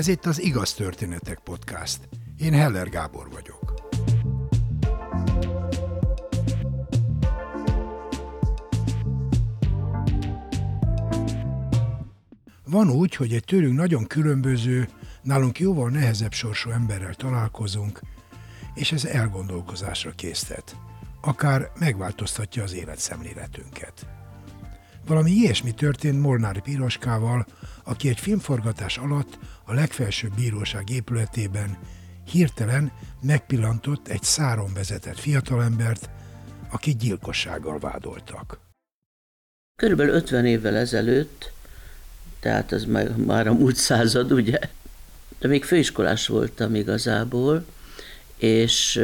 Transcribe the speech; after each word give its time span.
Ez 0.00 0.08
itt 0.08 0.26
az 0.26 0.42
Igaz 0.42 0.74
Történetek 0.74 1.38
Podcast. 1.38 2.08
Én 2.38 2.52
Heller 2.52 2.88
Gábor 2.88 3.30
vagyok. 3.30 3.74
Van 12.64 12.90
úgy, 12.90 13.14
hogy 13.14 13.32
egy 13.32 13.44
tőlünk 13.44 13.76
nagyon 13.76 14.06
különböző, 14.06 14.88
nálunk 15.22 15.58
jóval 15.58 15.90
nehezebb 15.90 16.32
sorsú 16.32 16.70
emberrel 16.70 17.14
találkozunk, 17.14 18.00
és 18.74 18.92
ez 18.92 19.04
elgondolkozásra 19.04 20.10
késztet. 20.10 20.76
Akár 21.20 21.70
megváltoztatja 21.78 22.62
az 22.62 22.74
életszemléletünket. 22.74 24.19
Valami 25.10 25.30
ilyesmi 25.30 25.74
történt 25.74 26.20
Molnár 26.20 26.60
Piroskával, 26.60 27.46
aki 27.84 28.08
egy 28.08 28.18
filmforgatás 28.18 28.98
alatt 28.98 29.38
a 29.64 29.74
legfelsőbb 29.74 30.34
bíróság 30.34 30.90
épületében 30.90 31.78
hirtelen 32.30 32.92
megpillantott 33.22 34.08
egy 34.08 34.22
száron 34.22 34.72
vezetett 34.74 35.18
fiatalembert, 35.18 36.10
akit 36.70 36.98
gyilkossággal 36.98 37.78
vádoltak. 37.78 38.58
Körülbelül 39.76 40.14
50 40.14 40.46
évvel 40.46 40.76
ezelőtt, 40.76 41.52
tehát 42.40 42.86
már, 42.86 43.16
már 43.16 43.46
a 43.46 43.52
múlt 43.52 43.76
század, 43.76 44.32
ugye? 44.32 44.58
De 45.38 45.48
még 45.48 45.64
főiskolás 45.64 46.26
voltam 46.26 46.74
igazából, 46.74 47.64
és 48.36 49.02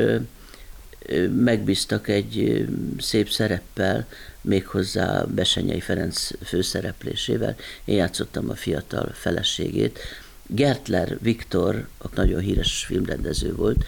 megbíztak 1.42 2.08
egy 2.08 2.66
szép 2.98 3.28
szereppel, 3.28 4.06
méghozzá 4.46 5.24
Besenyei 5.24 5.80
Ferenc 5.80 6.30
főszereplésével. 6.44 7.56
Én 7.84 7.96
játszottam 7.96 8.50
a 8.50 8.54
fiatal 8.54 9.10
feleségét. 9.12 9.98
Gertler 10.46 11.18
Viktor, 11.20 11.88
a 11.98 12.06
nagyon 12.14 12.40
híres 12.40 12.84
filmrendező 12.86 13.54
volt, 13.54 13.84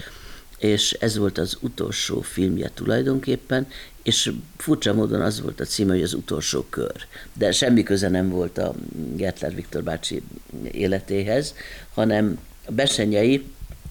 és 0.58 0.92
ez 0.92 1.16
volt 1.16 1.38
az 1.38 1.56
utolsó 1.60 2.20
filmje 2.20 2.70
tulajdonképpen, 2.74 3.66
és 4.02 4.32
furcsa 4.56 4.94
módon 4.94 5.20
az 5.20 5.40
volt 5.40 5.60
a 5.60 5.64
címe, 5.64 5.92
hogy 5.92 6.02
az 6.02 6.14
utolsó 6.14 6.66
kör. 6.70 7.06
De 7.32 7.52
semmi 7.52 7.82
köze 7.82 8.08
nem 8.08 8.28
volt 8.28 8.58
a 8.58 8.74
Gertler 9.16 9.54
Viktor 9.54 9.82
bácsi 9.82 10.22
életéhez, 10.70 11.54
hanem 11.94 12.38
a 12.66 12.72
Besenyei 12.72 13.44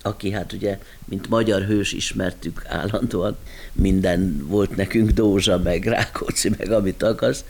aki 0.08 0.32
hát 0.32 0.54
ugye, 0.54 0.80
mint 1.06 1.30
magyar 1.30 1.62
hős 1.62 1.92
ismertük 1.92 2.66
állandóan, 2.68 3.38
minden 3.74 4.46
volt 4.48 4.76
nekünk 4.76 5.10
Dózsa, 5.10 5.58
meg 5.58 5.86
Rákóczi, 5.86 6.50
meg 6.58 6.72
amit 6.72 7.04
akarsz, 7.04 7.44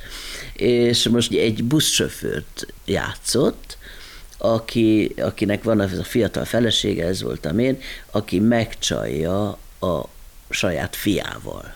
és 0.54 1.08
most 1.08 1.34
egy 1.34 1.64
buszsofőrt 1.64 2.66
játszott, 2.86 3.78
aki, 4.38 5.14
akinek 5.18 5.64
van 5.64 5.80
a 5.80 5.88
fiatal 5.88 6.46
felesége, 6.46 7.06
ez 7.06 7.22
voltam 7.22 7.60
én, 7.60 7.80
aki 8.12 8.40
megcsalja 8.40 9.58
a 9.80 10.10
saját 10.50 10.96
fiával. 10.96 11.76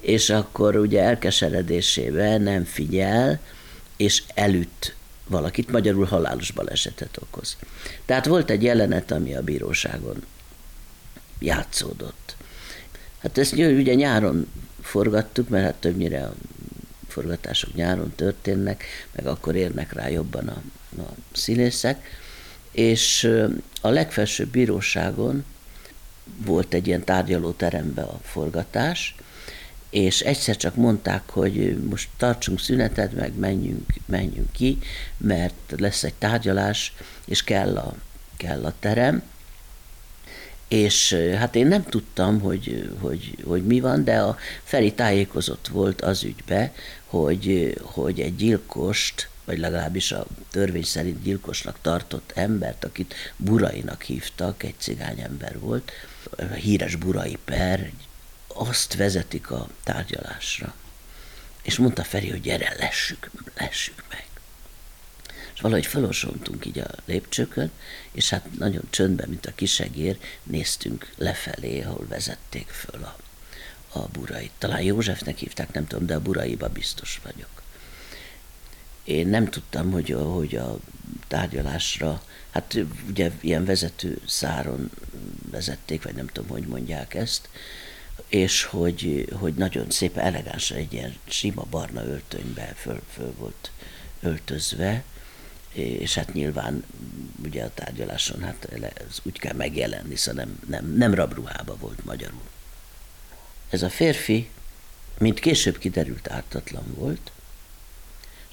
És 0.00 0.30
akkor 0.30 0.76
ugye 0.76 1.02
elkeseredésében 1.02 2.40
nem 2.42 2.64
figyel, 2.64 3.40
és 3.96 4.22
elüt 4.34 4.96
valakit, 5.28 5.70
magyarul 5.70 6.04
halálos 6.04 6.50
balesetet 6.50 7.16
okoz. 7.20 7.56
Tehát 8.04 8.26
volt 8.26 8.50
egy 8.50 8.62
jelenet, 8.62 9.10
ami 9.10 9.34
a 9.34 9.42
bíróságon 9.42 10.24
játszódott. 11.38 12.36
Hát 13.18 13.38
ezt 13.38 13.52
ugye 13.52 13.94
nyáron 13.94 14.50
forgattuk, 14.82 15.48
mert 15.48 15.64
hát 15.64 15.74
többnyire 15.74 16.24
a 16.24 16.34
forgatások 17.08 17.74
nyáron 17.74 18.12
történnek, 18.16 18.84
meg 19.12 19.26
akkor 19.26 19.54
érnek 19.54 19.92
rá 19.92 20.08
jobban 20.08 20.48
a, 20.48 20.62
a 21.02 21.14
színészek, 21.32 22.06
és 22.70 23.30
a 23.80 23.88
legfelsőbb 23.88 24.48
bíróságon 24.48 25.44
volt 26.36 26.74
egy 26.74 26.86
ilyen 26.86 27.04
tárgyalóterembe 27.04 28.02
a 28.02 28.20
forgatás, 28.22 29.14
és 29.90 30.20
egyszer 30.20 30.56
csak 30.56 30.74
mondták, 30.74 31.30
hogy 31.30 31.84
most 31.88 32.08
tartsunk 32.16 32.60
szünetet, 32.60 33.12
meg 33.12 33.38
menjünk, 33.38 33.92
menjünk 34.06 34.52
ki, 34.52 34.78
mert 35.16 35.74
lesz 35.76 36.02
egy 36.02 36.14
tárgyalás, 36.14 36.94
és 37.24 37.44
kell 37.44 37.76
a, 37.76 37.94
kell 38.36 38.64
a 38.64 38.74
terem. 38.80 39.22
És 40.68 41.12
hát 41.36 41.54
én 41.54 41.66
nem 41.66 41.84
tudtam, 41.84 42.40
hogy, 42.40 42.90
hogy, 43.00 43.36
hogy 43.44 43.66
mi 43.66 43.80
van, 43.80 44.04
de 44.04 44.20
a 44.20 44.36
Feri 44.64 44.92
tájékozott 44.92 45.68
volt 45.68 46.00
az 46.00 46.24
ügybe, 46.24 46.72
hogy, 47.04 47.74
hogy 47.82 48.20
egy 48.20 48.36
gyilkost, 48.36 49.28
vagy 49.44 49.58
legalábbis 49.58 50.12
a 50.12 50.26
törvény 50.50 50.82
szerint 50.82 51.22
gyilkosnak 51.22 51.78
tartott 51.82 52.32
embert, 52.34 52.84
akit 52.84 53.14
Burainak 53.36 54.02
hívtak, 54.02 54.62
egy 54.62 54.74
cigány 54.78 55.20
ember 55.20 55.58
volt, 55.58 55.92
híres 56.54 56.96
Burai 56.96 57.38
per, 57.44 57.80
egy 57.80 58.07
azt 58.48 58.94
vezetik 58.94 59.50
a 59.50 59.68
tárgyalásra. 59.82 60.74
És 61.62 61.76
mondta 61.76 62.04
Feri, 62.04 62.30
hogy 62.30 62.40
gyere, 62.40 62.74
lessük, 62.78 63.30
lessük 63.56 64.04
meg. 64.10 64.26
És 65.54 65.60
valahogy 65.60 65.86
felosontunk 65.86 66.66
így 66.66 66.78
a 66.78 66.90
lépcsőkön, 67.04 67.70
és 68.12 68.30
hát 68.30 68.58
nagyon 68.58 68.82
csöndben, 68.90 69.28
mint 69.28 69.46
a 69.46 69.54
kisegér, 69.54 70.18
néztünk 70.42 71.12
lefelé, 71.16 71.82
ahol 71.82 72.06
vezették 72.08 72.68
föl 72.68 73.04
a, 73.04 73.16
a 73.98 74.08
burait. 74.08 74.52
Talán 74.58 74.82
Józsefnek 74.82 75.38
hívták, 75.38 75.72
nem 75.72 75.86
tudom, 75.86 76.06
de 76.06 76.14
a 76.14 76.20
buraiba 76.20 76.68
biztos 76.68 77.20
vagyok. 77.22 77.62
Én 79.04 79.28
nem 79.28 79.50
tudtam, 79.50 79.90
hogy, 79.90 80.10
hogy 80.10 80.56
a 80.56 80.78
tárgyalásra, 81.28 82.22
hát 82.50 82.78
ugye 83.08 83.30
ilyen 83.40 83.64
vezető 83.64 84.20
száron 84.26 84.90
vezették, 85.50 86.02
vagy 86.02 86.14
nem 86.14 86.26
tudom, 86.26 86.48
hogy 86.48 86.66
mondják 86.66 87.14
ezt, 87.14 87.48
és 88.28 88.62
hogy, 88.62 89.28
hogy 89.32 89.54
nagyon 89.54 89.90
szép, 89.90 90.16
elegánsan 90.16 90.76
egy 90.76 90.92
ilyen 90.92 91.16
sima 91.28 91.66
barna 91.70 92.04
öltönybe 92.04 92.74
föl, 92.76 93.00
föl 93.12 93.34
volt 93.38 93.70
öltözve, 94.20 95.02
és 95.72 96.14
hát 96.14 96.32
nyilván 96.32 96.84
ugye 97.44 97.64
a 97.64 97.74
tárgyaláson 97.74 98.42
hát 98.42 98.68
ez 98.80 99.18
úgy 99.22 99.38
kell 99.38 99.54
megjelenni, 99.54 100.16
szóval 100.16 100.44
nem, 100.44 100.58
nem, 100.66 100.92
nem 100.96 101.14
rabruhába 101.14 101.76
volt 101.76 102.04
magyarul. 102.04 102.46
Ez 103.70 103.82
a 103.82 103.90
férfi, 103.90 104.48
mint 105.18 105.40
később 105.40 105.78
kiderült, 105.78 106.30
ártatlan 106.30 106.94
volt, 106.94 107.30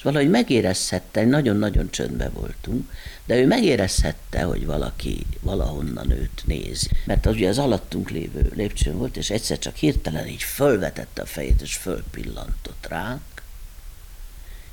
valahogy 0.06 0.30
megérezhette, 0.30 1.26
nagyon-nagyon 1.26 1.90
csöndbe 1.90 2.30
voltunk, 2.30 2.92
de 3.26 3.38
ő 3.38 3.48
megérezhette, 3.48 4.44
hogy 4.44 4.66
valaki 4.66 5.26
valahonnan 5.42 6.12
őt 6.12 6.42
néz. 6.46 6.90
Mert 7.06 7.26
az 7.26 7.34
ugye 7.34 7.50
az 7.50 7.58
alattunk 7.58 8.10
lévő 8.10 8.52
lépcsőn 8.56 8.98
volt, 8.98 9.18
és 9.18 9.30
egyszer 9.30 9.60
csak 9.60 9.76
hirtelen 9.76 10.28
így 10.28 10.44
fölvetette 10.44 11.22
a 11.22 11.26
fejét, 11.26 11.62
és 11.62 11.76
fölpillantott 11.76 12.86
ránk, 12.90 13.22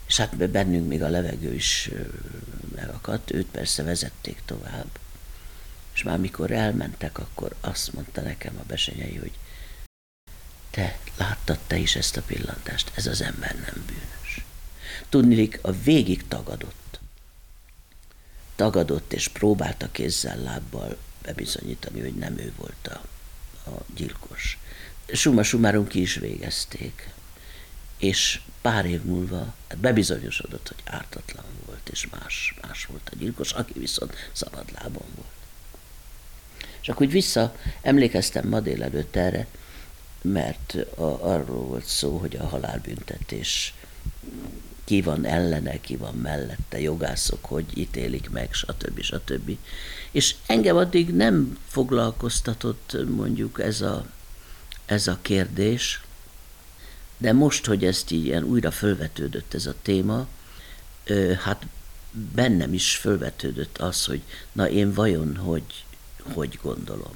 és 0.06 0.16
hát 0.16 0.50
bennünk 0.50 0.88
még 0.88 1.02
a 1.02 1.08
levegő 1.08 1.54
is 1.54 1.90
megakadt, 2.74 3.32
őt 3.32 3.46
persze 3.46 3.82
vezették 3.82 4.42
tovább. 4.44 4.88
És 5.94 6.02
már 6.02 6.18
mikor 6.18 6.50
elmentek, 6.50 7.18
akkor 7.18 7.54
azt 7.60 7.92
mondta 7.92 8.20
nekem 8.20 8.54
a 8.58 8.64
besenyei, 8.66 9.16
hogy 9.16 9.32
te 10.70 10.98
láttad 11.16 11.58
te 11.66 11.76
is 11.76 11.96
ezt 11.96 12.16
a 12.16 12.22
pillantást, 12.22 12.92
ez 12.94 13.06
az 13.06 13.20
ember 13.20 13.54
nem 13.54 13.84
bűnös. 13.86 14.21
Tudnilik, 15.08 15.58
a 15.62 15.72
végig 15.72 16.28
tagadott. 16.28 17.00
Tagadott 18.56 19.12
és 19.12 19.28
próbálta 19.28 19.90
kézzel, 19.90 20.38
lábbal 20.38 20.96
bebizonyítani, 21.22 22.00
hogy 22.00 22.14
nem 22.14 22.38
ő 22.38 22.52
volt 22.56 22.86
a, 22.86 23.00
a 23.70 23.84
gyilkos. 23.94 24.58
Suma 25.12 25.42
sumáron 25.42 25.86
ki 25.86 26.00
is 26.00 26.14
végezték, 26.14 27.10
és 27.98 28.40
pár 28.60 28.86
év 28.86 29.02
múlva 29.02 29.54
bebizonyosodott, 29.80 30.68
hogy 30.68 30.82
ártatlan 30.84 31.44
volt, 31.66 31.88
és 31.88 32.08
más, 32.20 32.54
más 32.62 32.86
volt 32.86 33.10
a 33.12 33.16
gyilkos, 33.16 33.52
aki 33.52 33.72
viszont 33.78 34.14
szabadlábon 34.32 35.06
volt. 35.14 35.28
És 36.80 36.88
akkor 36.88 37.06
úgy 37.06 37.12
vissza 37.12 37.56
emlékeztem 37.80 38.48
ma 38.48 38.60
délelőtt 38.60 39.16
erre, 39.16 39.46
mert 40.22 40.74
a, 40.94 41.02
arról 41.02 41.64
volt 41.64 41.84
szó, 41.84 42.18
hogy 42.18 42.36
a 42.36 42.46
halálbüntetés 42.46 43.74
ki 44.84 45.02
van 45.02 45.24
ellene, 45.24 45.80
ki 45.80 45.96
van 45.96 46.14
mellette, 46.14 46.80
jogászok 46.80 47.44
hogy 47.44 47.64
ítélik 47.74 48.30
meg, 48.30 48.52
stb. 48.52 49.00
stb. 49.00 49.56
És 50.10 50.34
engem 50.46 50.76
addig 50.76 51.14
nem 51.14 51.58
foglalkoztatott 51.66 52.96
mondjuk 53.08 53.60
ez 53.60 53.80
a, 53.80 54.06
ez 54.86 55.06
a 55.06 55.18
kérdés, 55.22 56.02
de 57.18 57.32
most, 57.32 57.66
hogy 57.66 57.84
ezt 57.84 58.10
így 58.10 58.24
ilyen 58.24 58.44
újra 58.44 58.70
fölvetődött 58.70 59.54
ez 59.54 59.66
a 59.66 59.74
téma, 59.82 60.26
hát 61.44 61.66
bennem 62.34 62.72
is 62.72 62.96
fölvetődött 62.96 63.78
az, 63.78 64.04
hogy 64.04 64.22
na 64.52 64.68
én 64.68 64.92
vajon 64.92 65.36
hogy, 65.36 65.84
hogy 66.32 66.58
gondolom 66.62 67.14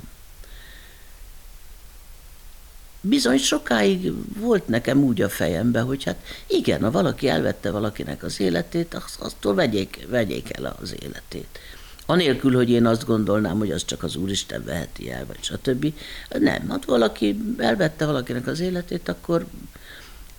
bizony 3.08 3.38
sokáig 3.38 4.12
volt 4.38 4.69
nekem 4.69 5.03
úgy 5.03 5.23
a 5.23 5.29
fejembe, 5.29 5.81
hogy 5.81 6.05
hát 6.05 6.17
igen, 6.47 6.82
ha 6.82 6.91
valaki 6.91 7.29
elvette 7.29 7.70
valakinek 7.70 8.23
az 8.23 8.41
életét, 8.41 8.94
azt, 8.94 9.20
aztól 9.20 9.55
vegyék, 9.55 10.06
vegyék 10.08 10.56
el 10.56 10.76
az 10.81 10.94
életét. 11.03 11.58
Anélkül, 12.06 12.55
hogy 12.55 12.70
én 12.70 12.87
azt 12.87 13.06
gondolnám, 13.06 13.58
hogy 13.58 13.70
az 13.70 13.85
csak 13.85 14.03
az 14.03 14.17
Úristen 14.17 14.64
veheti 14.64 15.11
el, 15.11 15.26
vagy 15.26 15.38
stb. 15.41 15.93
Nem, 16.38 16.69
hát 16.69 16.85
valaki 16.85 17.41
elvette 17.58 18.06
valakinek 18.06 18.47
az 18.47 18.61
életét, 18.61 19.09
akkor 19.09 19.47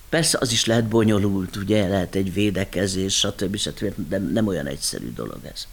persze 0.08 0.38
az 0.40 0.52
is 0.52 0.64
lehet 0.64 0.88
bonyolult, 0.88 1.56
ugye, 1.56 1.88
lehet 1.88 2.14
egy 2.14 2.32
védekezés, 2.32 3.18
stb. 3.18 3.56
stb. 3.56 4.08
De 4.08 4.18
nem 4.18 4.46
olyan 4.46 4.66
egyszerű 4.66 5.12
dolog 5.12 5.40
ez. 5.52 5.66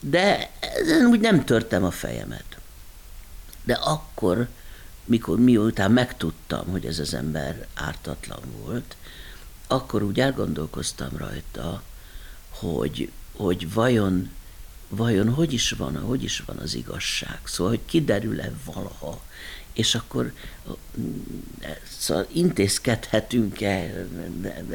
De 0.00 0.50
ezen 0.60 1.06
úgy 1.06 1.20
nem 1.20 1.44
törtem 1.44 1.84
a 1.84 1.90
fejemet. 1.90 2.44
De 3.64 3.74
akkor, 3.74 4.48
mikor 5.04 5.38
miután 5.38 5.90
megtudtam, 5.90 6.66
hogy 6.66 6.86
ez 6.86 6.98
az 6.98 7.14
ember 7.14 7.66
ártatlan 7.74 8.40
volt, 8.62 8.96
akkor 9.66 10.02
úgy 10.02 10.20
elgondolkoztam 10.20 11.16
rajta, 11.16 11.82
hogy, 12.48 13.10
hogy 13.36 13.72
vajon, 13.72 14.30
vajon 14.88 15.28
hogy 15.28 15.52
is 15.52 15.70
van, 15.70 15.96
hogy 15.96 16.22
is 16.22 16.42
van 16.46 16.56
az 16.56 16.74
igazság. 16.74 17.40
Szóval, 17.44 17.72
hogy 17.72 17.84
kiderül-e 17.86 18.52
valaha, 18.64 19.22
és 19.72 19.94
akkor 19.94 20.32
szóval 21.98 22.26
intézkedhetünk-e 22.32 24.06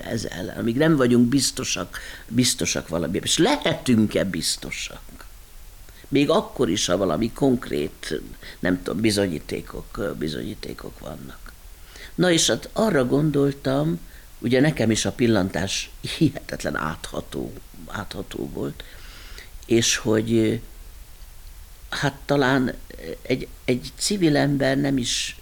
ezzel, 0.04 0.54
amíg 0.58 0.78
nem 0.78 0.96
vagyunk 0.96 1.28
biztosak, 1.28 2.00
biztosak 2.28 2.88
valami, 2.88 3.20
és 3.24 3.38
lehetünk-e 3.38 4.24
biztosak? 4.24 5.02
Még 6.10 6.30
akkor 6.30 6.70
is, 6.70 6.86
ha 6.86 6.98
valami 6.98 7.32
konkrét, 7.32 8.22
nem 8.60 8.84
tudom, 8.84 9.02
bizonyítékok, 9.02 10.16
bizonyítékok 10.18 11.00
vannak. 11.00 11.54
Na 12.16 12.32
és 12.32 12.48
hát 12.48 12.70
arra 12.74 13.06
gondoltam, 13.06 14.00
ugye 14.40 14.60
nekem 14.60 14.92
is 14.92 15.06
a 15.06 15.12
pillantás 15.12 15.90
hihetetlen 16.18 16.76
átható, 16.76 17.54
átható 17.88 18.50
volt, 18.54 18.84
és 19.66 19.98
hogy 19.98 20.62
hát 21.90 22.20
talán 22.26 22.74
egy, 23.22 23.48
egy 23.66 23.92
civil 23.98 24.38
ember 24.38 24.78
nem 24.78 24.98
is 24.98 25.40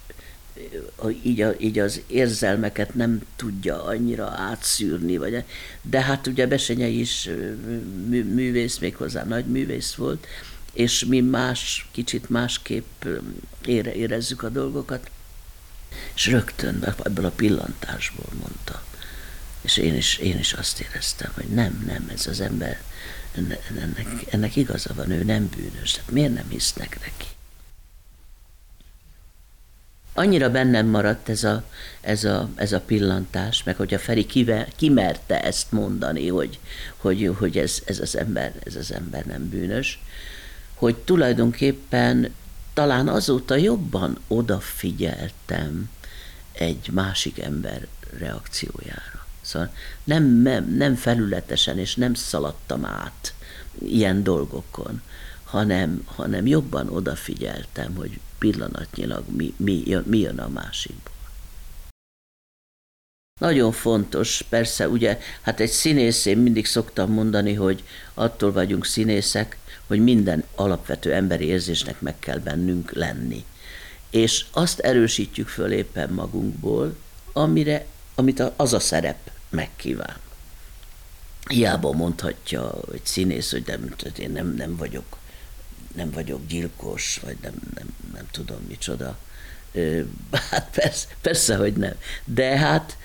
így, 1.22 1.46
így 1.58 1.78
az 1.78 2.00
érzelmeket 2.06 2.94
nem 2.94 3.20
tudja 3.36 3.84
annyira 3.84 4.26
átszűrni, 4.26 5.16
vagy, 5.16 5.44
de 5.82 6.00
hát 6.00 6.26
ugye 6.26 6.46
Besenyei 6.46 7.00
is 7.00 7.28
mű, 8.06 8.24
művész, 8.24 8.78
méghozzá 8.78 9.24
nagy 9.24 9.46
művész 9.46 9.94
volt, 9.94 10.26
és 10.78 11.04
mi 11.04 11.20
más, 11.20 11.88
kicsit 11.90 12.28
másképp 12.28 13.04
ére, 13.64 13.94
érezzük 13.94 14.42
a 14.42 14.48
dolgokat. 14.48 15.10
És 16.14 16.26
rögtön 16.26 16.94
ebből 17.04 17.24
a 17.24 17.30
pillantásból 17.30 18.32
mondta. 18.40 18.82
És 19.60 19.76
én 19.76 19.94
is, 19.94 20.16
én 20.16 20.38
is 20.38 20.52
azt 20.52 20.80
éreztem, 20.80 21.30
hogy 21.34 21.44
nem, 21.44 21.84
nem, 21.86 22.10
ez 22.12 22.26
az 22.26 22.40
ember, 22.40 22.82
ennek, 23.32 24.24
ennek 24.30 24.56
igaza 24.56 24.94
van, 24.94 25.10
ő 25.10 25.24
nem 25.24 25.48
bűnös, 25.56 25.92
tehát 25.92 26.10
miért 26.10 26.34
nem 26.34 26.48
hisznek 26.48 27.00
neki? 27.00 27.26
Annyira 30.14 30.50
bennem 30.50 30.86
maradt 30.86 31.28
ez 31.28 31.44
a, 31.44 31.64
ez 32.00 32.24
a, 32.24 32.48
ez 32.54 32.72
a 32.72 32.80
pillantás, 32.80 33.62
meg 33.62 33.76
hogy 33.76 33.94
a 33.94 33.98
Feri 33.98 34.26
kive, 34.26 34.68
kimerte 34.76 35.42
ezt 35.42 35.72
mondani, 35.72 36.28
hogy, 36.28 36.58
hogy, 36.96 37.30
hogy 37.38 37.58
ez, 37.58 37.82
ez, 37.84 37.98
az 37.98 38.16
ember, 38.16 38.52
ez 38.64 38.76
az 38.76 38.92
ember 38.92 39.24
nem 39.24 39.48
bűnös, 39.48 40.00
hogy 40.78 40.96
tulajdonképpen 40.96 42.34
talán 42.72 43.08
azóta 43.08 43.56
jobban 43.56 44.18
odafigyeltem 44.28 45.90
egy 46.52 46.90
másik 46.92 47.38
ember 47.38 47.86
reakciójára. 48.18 49.26
Szóval 49.40 49.72
nem, 50.04 50.24
nem, 50.24 50.74
nem 50.74 50.94
felületesen 50.94 51.78
és 51.78 51.94
nem 51.94 52.14
szaladtam 52.14 52.84
át 52.84 53.34
ilyen 53.78 54.22
dolgokon, 54.22 55.02
hanem, 55.44 56.02
hanem 56.06 56.46
jobban 56.46 56.88
odafigyeltem, 56.88 57.94
hogy 57.94 58.20
pillanatnyilag 58.38 59.24
mi, 59.36 59.54
mi, 59.56 59.82
jön, 59.86 60.04
mi 60.06 60.18
jön 60.18 60.38
a 60.38 60.48
másikból. 60.48 61.12
Nagyon 63.40 63.72
fontos, 63.72 64.42
persze, 64.48 64.88
ugye, 64.88 65.18
hát 65.40 65.60
egy 65.60 65.70
színész, 65.70 66.24
én 66.24 66.38
mindig 66.38 66.66
szoktam 66.66 67.12
mondani, 67.12 67.54
hogy 67.54 67.84
attól 68.14 68.52
vagyunk 68.52 68.84
színészek, 68.84 69.58
hogy 69.88 70.00
minden 70.00 70.44
alapvető 70.54 71.12
emberi 71.14 71.44
érzésnek 71.44 72.00
meg 72.00 72.18
kell 72.18 72.38
bennünk 72.38 72.92
lenni. 72.92 73.44
És 74.10 74.44
azt 74.50 74.78
erősítjük 74.78 75.48
föl 75.48 75.72
éppen 75.72 76.10
magunkból, 76.10 76.96
amire, 77.32 77.86
amit 78.14 78.42
az 78.56 78.72
a 78.72 78.80
szerep 78.80 79.30
megkíván. 79.48 80.16
Hiába 81.48 81.92
mondhatja 81.92 82.74
egy 82.92 83.04
színész, 83.04 83.50
hogy 83.50 83.64
nem, 83.66 83.94
én 84.18 84.30
nem, 84.30 84.54
nem 84.54 84.76
vagyok 84.76 85.18
nem 85.94 86.10
vagyok 86.10 86.46
gyilkos, 86.46 87.20
vagy 87.24 87.36
nem, 87.42 87.52
nem, 87.74 87.94
nem 88.12 88.26
tudom 88.30 88.58
micsoda. 88.68 89.18
Hát 90.50 90.68
persze, 90.74 91.06
persze, 91.20 91.56
hogy 91.56 91.72
nem. 91.72 91.94
De 92.24 92.58
hát 92.58 92.96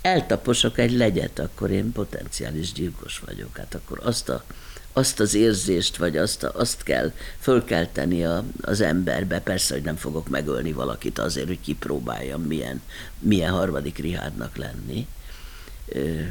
eltaposok 0.00 0.78
egy 0.78 0.92
legyet, 0.92 1.38
akkor 1.38 1.70
én 1.70 1.92
potenciális 1.92 2.72
gyilkos 2.72 3.18
vagyok. 3.18 3.56
Hát 3.56 3.74
akkor 3.74 4.00
azt 4.02 4.28
a 4.28 4.44
azt 4.92 5.20
az 5.20 5.34
érzést, 5.34 5.96
vagy 5.96 6.16
azt, 6.16 6.44
azt 6.44 6.82
kell 6.82 7.12
fölkelteni 7.38 8.24
a, 8.24 8.44
az 8.60 8.80
emberbe. 8.80 9.40
Persze, 9.40 9.74
hogy 9.74 9.82
nem 9.82 9.96
fogok 9.96 10.28
megölni 10.28 10.72
valakit 10.72 11.18
azért, 11.18 11.46
hogy 11.46 11.60
kipróbáljam, 11.60 12.42
milyen, 12.42 12.82
milyen 13.18 13.52
harmadik 13.52 13.98
Rihádnak 13.98 14.56
lenni. 14.56 15.06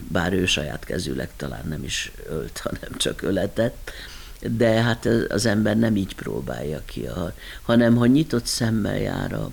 Bár 0.07 0.33
ő 0.33 0.45
saját 0.45 0.83
kezűleg 0.83 1.29
talán 1.35 1.67
nem 1.67 1.83
is 1.83 2.11
ölt, 2.29 2.57
hanem 2.69 2.97
csak 2.97 3.21
öletett. 3.21 3.91
De 4.39 4.69
hát 4.69 5.05
az 5.29 5.45
ember 5.45 5.77
nem 5.77 5.95
így 5.95 6.15
próbálja 6.15 6.81
ki, 6.85 7.05
a, 7.05 7.33
hanem 7.61 7.95
ha 7.95 8.05
nyitott 8.05 8.45
szemmel 8.45 8.97
jár 8.97 9.33
a, 9.33 9.49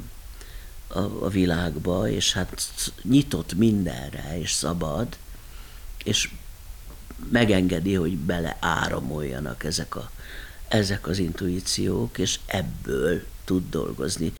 a, 0.86 0.98
a 0.98 1.28
világba, 1.28 2.08
és 2.08 2.32
hát 2.32 2.62
nyitott 3.02 3.54
mindenre, 3.54 4.38
és 4.40 4.52
szabad, 4.52 5.06
és 6.04 6.30
megengedi, 7.30 7.94
hogy 7.94 8.16
bele 8.16 8.56
áramoljanak 8.60 9.64
ezek, 9.64 9.96
a, 9.96 10.10
ezek 10.68 11.06
az 11.06 11.18
intuíciók, 11.18 12.18
és 12.18 12.38
ebből 12.46 13.22
tud 13.44 13.70
dolgozni. 13.70 14.32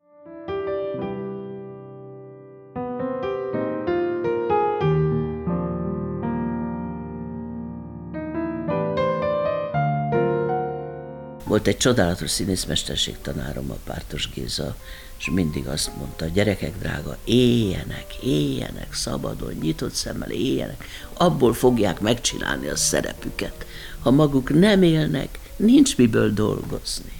Volt 11.57 11.69
egy 11.69 11.77
csodálatos 11.77 12.29
színészmesterség 12.29 13.17
tanárom, 13.21 13.71
a 13.71 13.77
Pártos 13.83 14.29
Géza, 14.29 14.75
és 15.17 15.29
mindig 15.29 15.67
azt 15.67 15.95
mondta, 15.95 16.25
gyerekek 16.25 16.77
drága, 16.79 17.17
éljenek, 17.25 18.15
éljenek 18.23 18.93
szabadon, 18.93 19.53
nyitott 19.53 19.93
szemmel 19.93 20.29
éljenek, 20.29 20.85
abból 21.13 21.53
fogják 21.53 21.99
megcsinálni 21.99 22.67
a 22.67 22.75
szerepüket. 22.75 23.65
Ha 23.99 24.11
maguk 24.11 24.59
nem 24.59 24.83
élnek, 24.83 25.39
nincs 25.55 25.97
miből 25.97 26.33
dolgozni. 26.33 27.11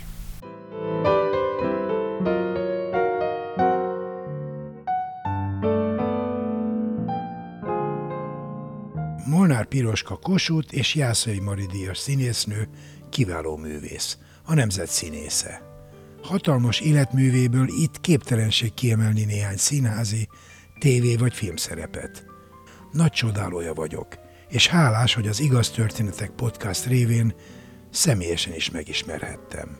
Molnár 9.25 9.65
Piroska 9.65 10.15
Kossuth 10.15 10.77
és 10.77 10.95
Jászai 10.95 11.39
Mari 11.39 11.65
Díjas 11.71 11.97
színésznő, 11.97 12.67
kiváló 13.09 13.57
művész, 13.57 14.17
a 14.47 14.53
nemzet 14.53 14.89
színésze. 14.89 15.61
Hatalmas 16.21 16.79
életművéből 16.79 17.67
itt 17.67 18.01
képtelenség 18.01 18.73
kiemelni 18.73 19.23
néhány 19.23 19.57
színházi, 19.57 20.27
tévé 20.79 21.15
vagy 21.15 21.33
filmszerepet. 21.33 22.25
Nagy 22.91 23.11
csodálója 23.11 23.73
vagyok, 23.73 24.07
és 24.49 24.67
hálás, 24.67 25.13
hogy 25.13 25.27
az 25.27 25.39
Igaz 25.39 25.69
Történetek 25.71 26.29
podcast 26.29 26.85
révén 26.85 27.35
személyesen 27.89 28.53
is 28.53 28.71
megismerhettem. 28.71 29.77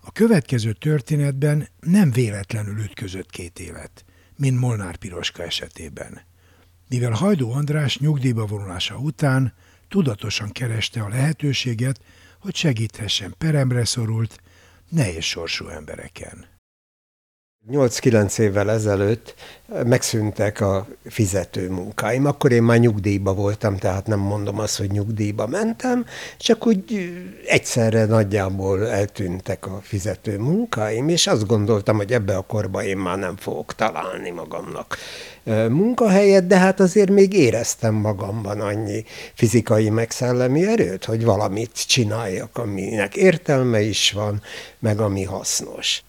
A 0.00 0.12
következő 0.12 0.72
történetben 0.72 1.68
nem 1.80 2.10
véletlenül 2.10 2.78
ütközött 2.78 3.30
két 3.30 3.58
élet, 3.58 4.04
mint 4.36 4.60
Molnár 4.60 4.96
Piroska 4.96 5.42
esetében. 5.42 6.32
Mivel 6.88 7.12
Hajdó 7.12 7.52
András 7.52 7.98
nyugdíjba 7.98 8.46
vonulása 8.46 8.96
után 8.96 9.52
tudatosan 9.88 10.50
kereste 10.50 11.02
a 11.02 11.08
lehetőséget, 11.08 12.00
hogy 12.40 12.54
segíthessen 12.54 13.34
peremre 13.38 13.84
szorult, 13.84 14.40
nehéz 14.88 15.24
sorsú 15.24 15.68
embereken. 15.68 16.53
8-9 17.72 18.38
évvel 18.38 18.70
ezelőtt 18.70 19.34
megszűntek 19.86 20.60
a 20.60 20.86
fizető 21.04 21.70
munkáim. 21.70 22.26
Akkor 22.26 22.52
én 22.52 22.62
már 22.62 22.78
nyugdíjba 22.78 23.34
voltam, 23.34 23.76
tehát 23.76 24.06
nem 24.06 24.18
mondom 24.18 24.58
azt, 24.58 24.78
hogy 24.78 24.90
nyugdíjba 24.90 25.46
mentem, 25.46 26.06
csak 26.38 26.66
úgy 26.66 27.12
egyszerre 27.46 28.04
nagyjából 28.04 28.88
eltűntek 28.88 29.66
a 29.66 29.80
fizető 29.82 30.38
munkáim, 30.38 31.08
és 31.08 31.26
azt 31.26 31.46
gondoltam, 31.46 31.96
hogy 31.96 32.12
ebbe 32.12 32.36
a 32.36 32.40
korba 32.40 32.84
én 32.84 32.96
már 32.96 33.18
nem 33.18 33.36
fogok 33.36 33.74
találni 33.74 34.30
magamnak 34.30 34.96
munkahelyet, 35.68 36.46
de 36.46 36.58
hát 36.58 36.80
azért 36.80 37.10
még 37.10 37.32
éreztem 37.32 37.94
magamban 37.94 38.60
annyi 38.60 39.04
fizikai 39.34 39.90
megszellemi 39.90 40.66
erőt, 40.66 41.04
hogy 41.04 41.24
valamit 41.24 41.86
csináljak, 41.86 42.58
aminek 42.58 43.16
értelme 43.16 43.80
is 43.80 44.12
van, 44.12 44.42
meg 44.78 45.00
ami 45.00 45.24
hasznos. 45.24 46.02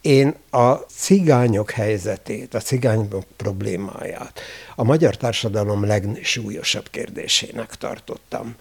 Én 0.00 0.34
a 0.50 0.72
cigányok 0.74 1.70
helyzetét, 1.70 2.54
a 2.54 2.60
cigányok 2.60 3.24
problémáját 3.36 4.40
a 4.74 4.84
magyar 4.84 5.16
társadalom 5.16 5.84
legsúlyosabb 5.84 6.88
kérdésének 6.90 7.74
tartottam. 7.74 8.54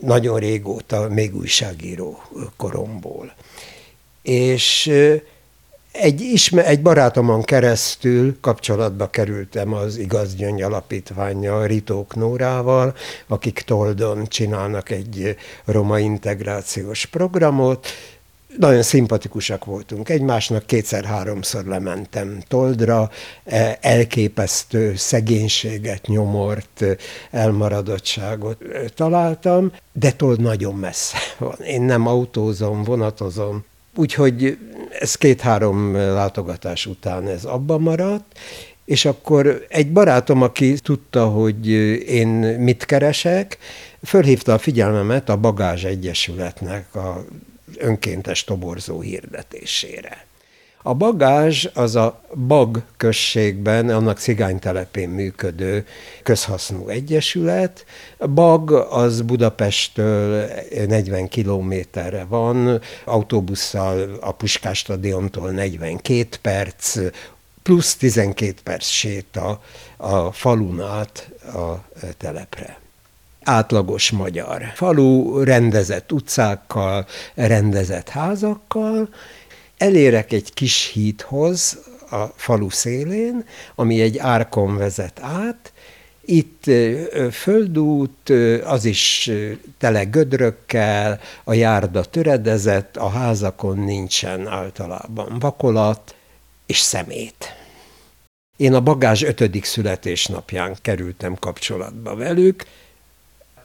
Nagyon 0.00 0.38
régóta, 0.38 1.08
még 1.08 1.36
újságíró 1.36 2.22
koromból. 2.56 3.34
És 4.22 4.92
egy, 5.92 6.20
isme, 6.20 6.64
egy 6.64 6.82
barátomon 6.82 7.42
keresztül 7.42 8.36
kapcsolatba 8.40 9.10
kerültem 9.10 9.72
az 9.72 9.96
Igaz 9.96 10.34
Gyöngy 10.34 10.62
Alapítványa 10.62 11.66
Ritók 11.66 12.14
Nórával, 12.14 12.94
akik 13.26 13.60
Toldon 13.60 14.26
csinálnak 14.26 14.90
egy 14.90 15.36
roma 15.64 15.98
integrációs 15.98 17.06
programot, 17.06 17.86
nagyon 18.56 18.82
szimpatikusak 18.82 19.64
voltunk 19.64 20.08
egymásnak, 20.08 20.66
kétszer-háromszor 20.66 21.64
lementem 21.64 22.42
Toldra, 22.48 23.10
e, 23.44 23.78
elképesztő 23.80 24.96
szegénységet, 24.96 26.06
nyomort, 26.06 26.84
elmaradottságot 27.30 28.58
találtam, 28.94 29.72
de 29.92 30.12
Told 30.12 30.40
nagyon 30.40 30.74
messze 30.74 31.16
van. 31.38 31.56
Én 31.66 31.82
nem 31.82 32.06
autózom, 32.06 32.82
vonatozom, 32.82 33.64
úgyhogy 33.94 34.58
ez 35.00 35.14
két-három 35.14 35.94
látogatás 35.94 36.86
után 36.86 37.28
ez 37.28 37.44
abba 37.44 37.78
maradt, 37.78 38.38
és 38.84 39.04
akkor 39.04 39.66
egy 39.68 39.92
barátom, 39.92 40.42
aki 40.42 40.78
tudta, 40.78 41.26
hogy 41.26 41.68
én 42.08 42.28
mit 42.58 42.84
keresek, 42.84 43.58
fölhívta 44.04 44.52
a 44.52 44.58
figyelmemet 44.58 45.28
a 45.28 45.36
Bagázs 45.36 45.84
Egyesületnek 45.84 46.94
a 46.94 47.24
önkéntes 47.78 48.44
toborzó 48.44 49.00
hirdetésére. 49.00 50.26
A 50.82 50.94
bagázs 50.94 51.66
az 51.74 51.96
a 51.96 52.20
Bag 52.46 52.82
községben, 52.96 53.88
annak 53.88 54.18
cigánytelepén 54.18 55.08
működő 55.08 55.86
közhasznú 56.22 56.88
egyesület. 56.88 57.84
Bag 58.18 58.70
az 58.72 59.20
Budapesttől 59.20 60.50
40 60.86 61.28
kilométerre 61.28 62.24
van, 62.24 62.80
autóbusszal 63.04 64.18
a 64.20 64.32
Puskás 64.32 64.78
stadiontól 64.78 65.50
42 65.50 66.28
perc, 66.42 66.98
plusz 67.62 67.96
12 67.96 68.54
perc 68.62 68.86
séta 68.86 69.60
a 69.96 70.32
falun 70.32 70.80
át 70.80 71.30
a 71.54 71.84
telepre 72.16 72.78
átlagos 73.48 74.10
magyar. 74.10 74.62
Falu, 74.74 75.42
rendezett 75.42 76.12
utcákkal, 76.12 77.06
rendezett 77.34 78.08
házakkal, 78.08 79.08
elérek 79.78 80.32
egy 80.32 80.54
kis 80.54 80.90
hídhoz 80.92 81.78
a 82.10 82.24
falu 82.36 82.70
szélén, 82.70 83.44
ami 83.74 84.00
egy 84.00 84.18
árkon 84.18 84.76
vezet 84.76 85.20
át, 85.20 85.72
itt 86.24 86.64
földút, 87.30 88.30
az 88.64 88.84
is 88.84 89.30
tele 89.78 90.04
gödrökkel, 90.04 91.20
a 91.44 91.52
járda 91.52 92.04
töredezett, 92.04 92.96
a 92.96 93.08
házakon 93.08 93.78
nincsen 93.78 94.46
általában 94.46 95.38
vakolat 95.38 96.14
és 96.66 96.78
szemét. 96.78 97.54
Én 98.56 98.74
a 98.74 98.80
bagázs 98.80 99.22
ötödik 99.22 99.64
születésnapján 99.64 100.76
kerültem 100.82 101.34
kapcsolatba 101.34 102.16
velük, 102.16 102.64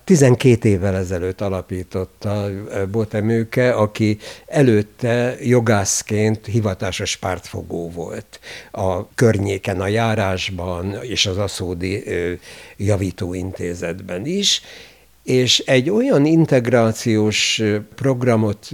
12 0.04 0.70
évvel 0.70 0.96
ezelőtt 0.96 1.42
alapította 1.42 2.50
Botemőke, 2.92 3.72
aki 3.74 4.18
előtte 4.46 5.36
jogászként 5.42 6.46
hivatásos 6.46 7.16
pártfogó 7.16 7.90
volt. 7.90 8.40
A 8.72 9.14
környéken, 9.16 9.82
a 9.82 9.88
járásban 9.88 10.98
és 11.02 11.26
az 11.26 11.38
aszódi 11.38 12.04
javítóintézetben 12.78 14.26
is, 14.26 14.62
és 15.24 15.60
egy 15.60 15.90
olyan 15.90 16.26
integrációs 16.26 17.62
programot 17.96 18.70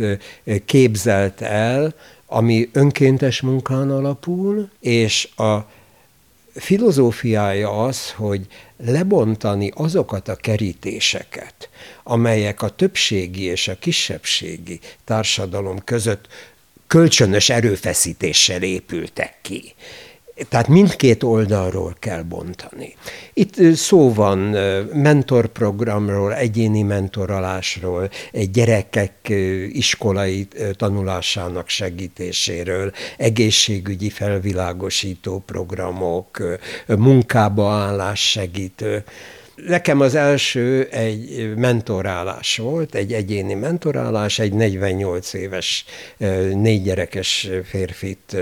képzelt 0.65 1.41
el, 1.41 1.93
ami 2.25 2.69
önkéntes 2.73 3.41
munkán 3.41 3.91
alapul, 3.91 4.69
és 4.79 5.29
a 5.35 5.57
filozófiája 6.59 7.83
az, 7.83 8.11
hogy 8.11 8.47
lebontani 8.77 9.71
azokat 9.75 10.27
a 10.27 10.35
kerítéseket, 10.35 11.69
amelyek 12.03 12.61
a 12.61 12.69
többségi 12.69 13.43
és 13.43 13.67
a 13.67 13.79
kisebbségi 13.79 14.79
társadalom 15.03 15.83
között 15.83 16.27
kölcsönös 16.87 17.49
erőfeszítéssel 17.49 18.61
épültek 18.61 19.37
ki. 19.41 19.73
Tehát 20.49 20.67
mindkét 20.67 21.23
oldalról 21.23 21.95
kell 21.99 22.21
bontani. 22.21 22.95
Itt 23.33 23.75
szó 23.75 24.13
van 24.13 24.37
mentorprogramról, 24.93 26.33
egyéni 26.33 26.81
mentoralásról, 26.81 28.09
gyerekek 28.51 29.13
iskolai 29.69 30.47
tanulásának 30.75 31.69
segítéséről, 31.69 32.91
egészségügyi 33.17 34.09
felvilágosító 34.09 35.43
programok, 35.45 36.57
munkába 36.87 37.71
állás 37.71 38.29
segítő. 38.29 39.03
Nekem 39.67 39.99
az 39.99 40.15
első 40.15 40.87
egy 40.91 41.53
mentorálás 41.55 42.57
volt, 42.57 42.95
egy 42.95 43.13
egyéni 43.13 43.53
mentorálás, 43.53 44.39
egy 44.39 44.53
48 44.53 45.33
éves, 45.33 45.85
négy 46.53 46.83
gyerekes 46.83 47.49
férfit 47.63 48.37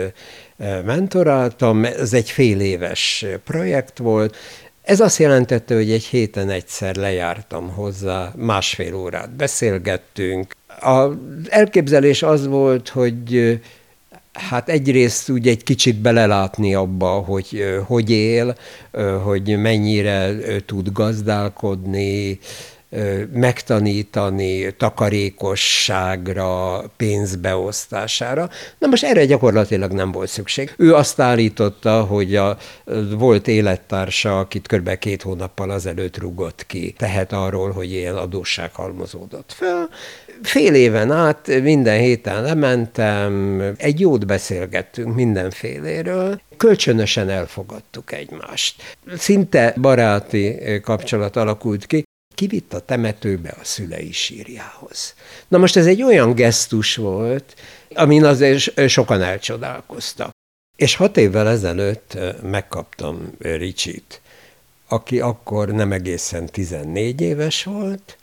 mentoráltam, 0.85 1.85
ez 1.85 2.13
egy 2.13 2.29
fél 2.29 2.59
éves 2.59 3.25
projekt 3.43 3.97
volt, 3.97 4.35
ez 4.81 4.99
azt 4.99 5.19
jelentette, 5.19 5.75
hogy 5.75 5.91
egy 5.91 6.03
héten 6.03 6.49
egyszer 6.49 6.95
lejártam 6.95 7.69
hozzá, 7.69 8.33
másfél 8.35 8.95
órát 8.95 9.35
beszélgettünk. 9.35 10.55
Az 10.79 11.11
elképzelés 11.49 12.23
az 12.23 12.47
volt, 12.47 12.89
hogy 12.89 13.59
hát 14.33 14.69
egyrészt 14.69 15.29
úgy 15.29 15.47
egy 15.47 15.63
kicsit 15.63 15.95
belelátni 15.95 16.73
abba, 16.73 17.09
hogy 17.09 17.63
hogy 17.85 18.09
él, 18.09 18.55
hogy 19.23 19.57
mennyire 19.57 20.35
tud 20.65 20.91
gazdálkodni, 20.91 22.39
megtanítani 23.33 24.75
takarékosságra, 24.77 26.83
pénzbeosztására. 26.97 28.49
Na 28.77 28.87
most 28.87 29.03
erre 29.03 29.25
gyakorlatilag 29.25 29.91
nem 29.91 30.11
volt 30.11 30.29
szükség. 30.29 30.73
Ő 30.77 30.93
azt 30.93 31.19
állította, 31.19 32.03
hogy 32.03 32.35
a 32.35 32.57
volt 33.17 33.47
élettársa, 33.47 34.39
akit 34.39 34.67
kb. 34.67 34.97
két 34.97 35.21
hónappal 35.21 35.69
azelőtt 35.69 36.17
rugott 36.17 36.65
ki, 36.65 36.93
tehet 36.97 37.33
arról, 37.33 37.71
hogy 37.71 37.91
ilyen 37.91 38.15
adósság 38.15 38.73
halmozódott 38.73 39.53
fel. 39.55 39.89
Fél 40.41 40.73
éven 40.73 41.11
át 41.11 41.61
minden 41.61 41.99
héten 41.99 42.43
lementem, 42.43 43.61
egy 43.77 43.99
jót 43.99 44.25
beszélgettünk 44.25 45.15
mindenféléről, 45.15 46.41
kölcsönösen 46.57 47.29
elfogadtuk 47.29 48.11
egymást. 48.11 48.95
Szinte 49.17 49.73
baráti 49.81 50.57
kapcsolat 50.81 51.35
alakult 51.35 51.85
ki, 51.85 52.06
kivitt 52.37 52.73
a 52.73 52.79
temetőbe 52.79 53.49
a 53.49 53.63
szülei 53.63 54.11
sírjához. 54.11 55.13
Na 55.47 55.57
most 55.57 55.75
ez 55.75 55.85
egy 55.85 56.03
olyan 56.03 56.33
gesztus 56.33 56.95
volt, 56.95 57.55
amin 57.93 58.23
azért 58.23 58.89
sokan 58.89 59.21
elcsodálkoztak. 59.21 60.29
És 60.75 60.95
hat 60.95 61.17
évvel 61.17 61.47
ezelőtt 61.49 62.17
megkaptam 62.41 63.31
Ricsit, 63.39 64.21
aki 64.87 65.19
akkor 65.19 65.67
nem 65.67 65.91
egészen 65.91 66.45
14 66.45 67.21
éves 67.21 67.63
volt, 67.63 68.17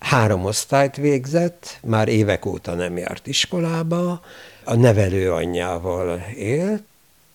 három 0.00 0.44
osztályt 0.44 0.96
végzett, 0.96 1.78
már 1.82 2.08
évek 2.08 2.46
óta 2.46 2.74
nem 2.74 2.96
járt 2.96 3.26
iskolába, 3.26 4.22
a 4.64 4.74
nevelő 4.74 5.32
anyjával 5.32 6.26
élt, 6.36 6.82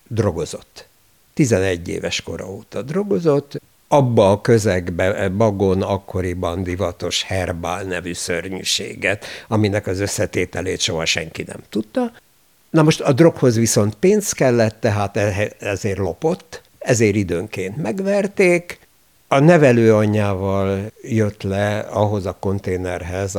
drogozott. 0.08 0.88
11 1.34 1.88
éves 1.88 2.22
kora 2.22 2.50
óta 2.50 2.82
drogozott, 2.82 3.62
abba 3.92 4.32
a 4.32 4.42
közegbe 4.42 5.16
e, 5.16 5.30
Bagon 5.30 5.82
akkoriban 5.82 6.64
divatos 6.64 7.24
herbál 7.24 7.84
nevű 7.84 8.14
szörnyűséget, 8.14 9.26
aminek 9.48 9.88
az 9.88 10.00
összetételét 10.00 10.80
soha 10.80 11.06
senki 11.06 11.44
nem 11.48 11.60
tudta, 11.70 12.12
Na 12.70 12.84
most 12.84 13.02
a 13.02 13.14
droghoz 13.14 13.56
viszont 13.56 13.96
pénz 13.96 14.32
kellett, 14.32 14.80
tehát 14.80 15.18
ezért 15.60 15.98
lopott, 15.98 16.62
ezért 16.80 17.16
időnként 17.16 17.78
megverték, 17.78 18.80
a 19.28 19.40
nevelőanyjával 19.40 20.92
jött 21.02 21.44
le 21.44 21.80
ahhoz 21.80 22.26
a 22.26 22.38
konténerhez, 22.40 23.38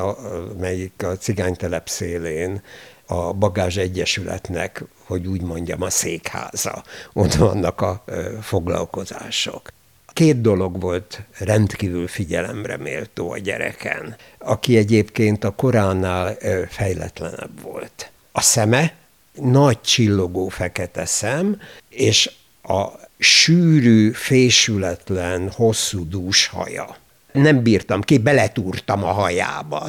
melyik 0.58 0.92
a 1.02 1.16
cigánytelep 1.16 1.88
szélén 1.88 2.62
a 3.06 3.32
Bagázs 3.32 3.76
Egyesületnek, 3.76 4.84
hogy 5.04 5.26
úgy 5.26 5.42
mondjam, 5.42 5.82
a 5.82 5.90
székháza. 5.90 6.82
Ott 7.12 7.34
vannak 7.34 7.80
a 7.80 8.04
foglalkozások. 8.40 9.72
Két 10.12 10.40
dolog 10.40 10.80
volt 10.80 11.22
rendkívül 11.38 12.08
figyelemre 12.08 12.76
méltó 12.76 13.30
a 13.30 13.38
gyereken, 13.38 14.16
aki 14.38 14.76
egyébként 14.76 15.44
a 15.44 15.50
koránál 15.50 16.36
fejletlenebb 16.68 17.60
volt. 17.62 18.10
A 18.32 18.40
szeme, 18.40 18.94
nagy 19.34 19.80
csillogó 19.80 20.48
fekete 20.48 21.04
szem, 21.04 21.60
és 21.88 22.30
a 22.62 22.88
sűrű, 23.18 24.10
fésületlen, 24.12 25.50
hosszú 25.50 26.08
dús 26.08 26.46
haja. 26.46 26.96
Nem 27.32 27.62
bírtam 27.62 28.00
ki, 28.00 28.18
beletúrtam 28.18 29.04
a 29.04 29.12
hajába. 29.12 29.88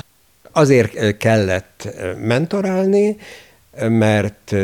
Azért 0.52 1.18
kellett 1.18 1.88
mentorálni, 2.18 3.18
mert 3.80 4.56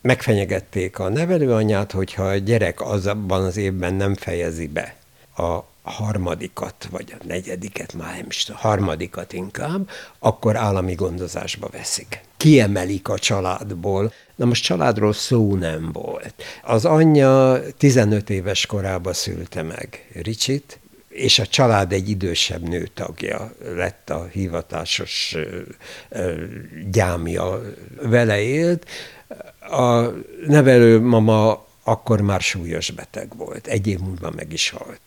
megfenyegették 0.00 0.98
a 0.98 1.08
nevelőanyát, 1.08 1.92
hogyha 1.92 2.22
a 2.22 2.36
gyerek 2.36 2.80
az 2.80 3.06
abban 3.06 3.44
az 3.44 3.56
évben 3.56 3.94
nem 3.94 4.14
fejezi 4.14 4.66
be 4.66 4.94
a 5.36 5.64
harmadikat, 5.82 6.88
vagy 6.90 7.14
a 7.20 7.24
negyediket, 7.26 7.94
már 7.94 8.16
nem 8.16 8.26
is 8.28 8.50
harmadikat 8.54 9.32
inkább, 9.32 9.88
akkor 10.18 10.56
állami 10.56 10.94
gondozásba 10.94 11.68
veszik. 11.72 12.20
Kiemelik 12.36 13.08
a 13.08 13.18
családból. 13.18 14.12
Na 14.34 14.44
most 14.44 14.64
családról 14.64 15.12
szó 15.12 15.54
nem 15.54 15.90
volt. 15.92 16.34
Az 16.62 16.84
anyja 16.84 17.60
15 17.78 18.30
éves 18.30 18.66
korában 18.66 19.12
szülte 19.12 19.62
meg 19.62 20.06
Ricsit, 20.22 20.80
és 21.08 21.38
a 21.38 21.46
család 21.46 21.92
egy 21.92 22.08
idősebb 22.08 22.68
nőtagja 22.68 23.52
lett 23.74 24.10
a 24.10 24.28
hivatásos 24.32 25.36
gyámja, 26.90 27.60
vele 28.02 28.40
élt. 28.40 28.86
A 29.60 30.02
nevelő 30.46 31.00
mama 31.00 31.64
akkor 31.84 32.20
már 32.20 32.40
súlyos 32.40 32.90
beteg 32.90 33.28
volt, 33.36 33.66
egy 33.66 33.86
év 33.86 33.98
múlva 33.98 34.30
meg 34.36 34.52
is 34.52 34.70
halt. 34.70 35.00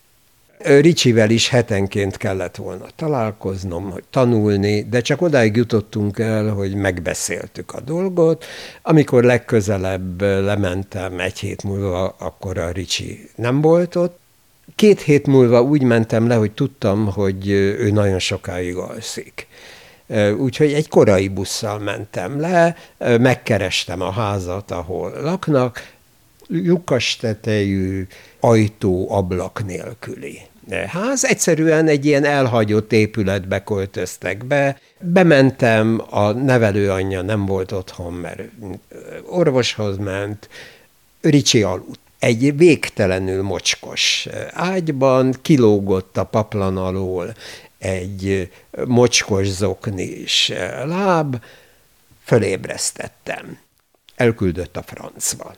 Ricsivel 0.81 1.29
is 1.29 1.49
hetenként 1.49 2.17
kellett 2.17 2.55
volna 2.55 2.85
találkoznom, 2.95 3.91
hogy 3.91 4.03
tanulni, 4.09 4.83
de 4.89 5.01
csak 5.01 5.21
odáig 5.21 5.55
jutottunk 5.55 6.19
el, 6.19 6.49
hogy 6.49 6.75
megbeszéltük 6.75 7.73
a 7.73 7.79
dolgot. 7.79 8.45
Amikor 8.81 9.23
legközelebb 9.23 10.21
lementem 10.21 11.19
egy 11.19 11.39
hét 11.39 11.63
múlva, 11.63 12.15
akkor 12.17 12.57
a 12.57 12.71
Ricsi 12.71 13.29
nem 13.35 13.61
volt 13.61 13.95
ott. 13.95 14.19
Két 14.75 15.01
hét 15.01 15.27
múlva 15.27 15.61
úgy 15.61 15.81
mentem 15.81 16.27
le, 16.27 16.35
hogy 16.35 16.51
tudtam, 16.51 17.11
hogy 17.11 17.49
ő 17.49 17.91
nagyon 17.91 18.19
sokáig 18.19 18.75
alszik. 18.75 19.47
Úgyhogy 20.37 20.73
egy 20.73 20.87
korai 20.87 21.27
busszal 21.27 21.79
mentem 21.79 22.39
le, 22.39 22.75
megkerestem 22.97 24.01
a 24.01 24.11
házat, 24.11 24.71
ahol 24.71 25.11
laknak, 25.21 25.91
lyukas 26.47 27.15
tetejű, 27.15 28.07
ajtó, 28.39 29.11
ablak 29.11 29.65
nélküli 29.65 30.39
ház. 30.87 31.25
Egyszerűen 31.25 31.87
egy 31.87 32.05
ilyen 32.05 32.23
elhagyott 32.23 32.91
épületbe 32.91 33.63
költöztek 33.63 34.45
be. 34.45 34.79
Bementem, 34.99 36.01
a 36.09 36.31
nevelőanyja 36.31 37.21
nem 37.21 37.45
volt 37.45 37.71
otthon, 37.71 38.13
mert 38.13 38.41
orvoshoz 39.25 39.97
ment. 39.97 40.49
Ricsi 41.21 41.63
aludt. 41.63 41.99
Egy 42.19 42.57
végtelenül 42.57 43.43
mocskos 43.43 44.27
ágyban 44.51 45.35
kilógott 45.41 46.17
a 46.17 46.23
paplan 46.23 46.77
alól 46.77 47.33
egy 47.83 48.51
mocskos 48.85 49.47
zoknis 49.47 50.51
láb, 50.85 51.43
fölébresztettem. 52.23 53.57
Elküldött 54.15 54.77
a 54.77 54.81
francba. 54.81 55.55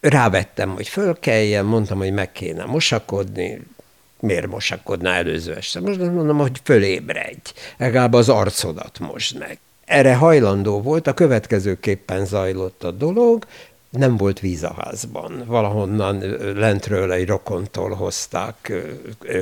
Rávettem, 0.00 0.70
hogy 0.70 0.88
fölkeljen, 0.88 1.64
mondtam, 1.64 1.98
hogy 1.98 2.12
meg 2.12 2.32
kéne 2.32 2.64
mosakodni, 2.64 3.60
miért 4.20 4.46
mosakodna 4.46 5.10
előző 5.10 5.54
este? 5.54 5.80
Most 5.80 5.98
mondom, 5.98 6.38
hogy 6.38 6.60
fölébredj, 6.64 7.52
legalább 7.76 8.12
az 8.12 8.28
arcodat 8.28 8.98
most 8.98 9.38
meg. 9.38 9.58
Erre 9.84 10.14
hajlandó 10.14 10.80
volt, 10.82 11.06
a 11.06 11.14
következőképpen 11.14 12.26
zajlott 12.26 12.84
a 12.84 12.90
dolog, 12.90 13.46
nem 13.90 14.16
volt 14.16 14.40
víz 14.40 14.62
a 14.62 14.74
házban. 14.78 15.44
Valahonnan 15.46 16.18
lentről 16.54 17.12
egy 17.12 17.26
rokontól 17.26 17.90
hozták 17.90 18.72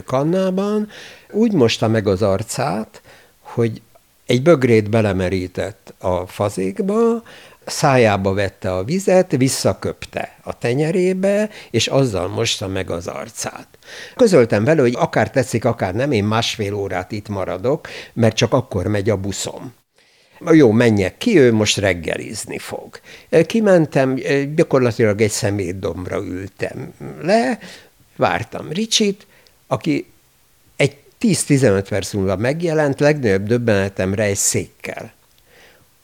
kannában. 0.05 0.89
Úgy 1.31 1.53
mosta 1.53 1.89
meg 1.89 2.07
az 2.07 2.23
arcát, 2.23 3.03
hogy 3.41 3.83
egy 4.27 4.43
bögrét 4.43 4.91
belemerített 4.91 5.95
a 5.99 6.27
fazékba, 6.27 7.23
szájába 7.67 8.35
vette 8.35 8.75
a 8.75 8.85
vizet, 8.85 9.37
visszaköpte 9.37 10.39
a 10.43 10.59
tenyerébe, 10.59 11.51
és 11.71 11.87
azzal 11.87 12.29
mosta 12.29 12.69
meg 12.69 12.91
az 12.91 13.07
arcát. 13.07 13.69
Közöltem 14.17 14.65
vele, 14.65 14.81
hogy 14.81 14.95
akár 14.97 15.31
tetszik, 15.31 15.65
akár 15.65 15.95
nem, 15.95 16.13
én 16.13 16.25
másfél 16.25 16.75
órát 16.75 17.13
itt 17.13 17.29
maradok, 17.29 17.89
mert 18.13 18.37
csak 18.37 18.53
akkor 18.53 18.87
megy 18.87 19.11
a 19.11 19.17
buszom. 19.17 19.75
Jó, 20.53 20.71
menjek 20.71 21.19
ki, 21.19 21.39
ő 21.39 21.53
most 21.53 21.77
reggelizni 21.77 22.59
fog. 22.59 23.01
Kimentem, 23.47 24.15
gyakorlatilag 24.55 25.21
egy 25.21 25.31
szemétdombra 25.31 26.23
ültem 26.25 26.93
le, 27.23 27.59
vártam 28.17 28.73
Ricsit, 28.73 29.27
aki 29.67 30.07
egy 30.77 30.97
10-15 31.21 31.85
perc 31.89 32.13
múlva 32.13 32.37
megjelent, 32.37 33.01
legnagyobb 33.01 33.47
döbbenetemre 33.47 34.23
egy 34.23 34.37
székkel, 34.37 35.13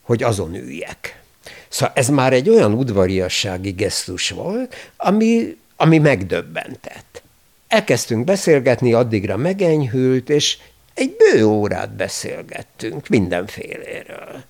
hogy 0.02 0.22
azon 0.22 0.54
üljek. 0.54 1.22
Szóval 1.68 1.94
ez 1.94 2.08
már 2.08 2.32
egy 2.32 2.48
olyan 2.48 2.72
udvariassági 2.72 3.70
gesztus 3.70 4.30
volt, 4.30 4.74
ami, 4.96 5.56
ami 5.76 5.98
megdöbbentett. 5.98 7.22
Elkezdtünk 7.68 8.24
beszélgetni, 8.24 8.92
addigra 8.92 9.36
megenyhült, 9.36 10.30
és 10.30 10.58
egy 10.94 11.16
bő 11.16 11.44
órát 11.44 11.90
beszélgettünk 11.90 13.08
mindenféléről. 13.08 14.44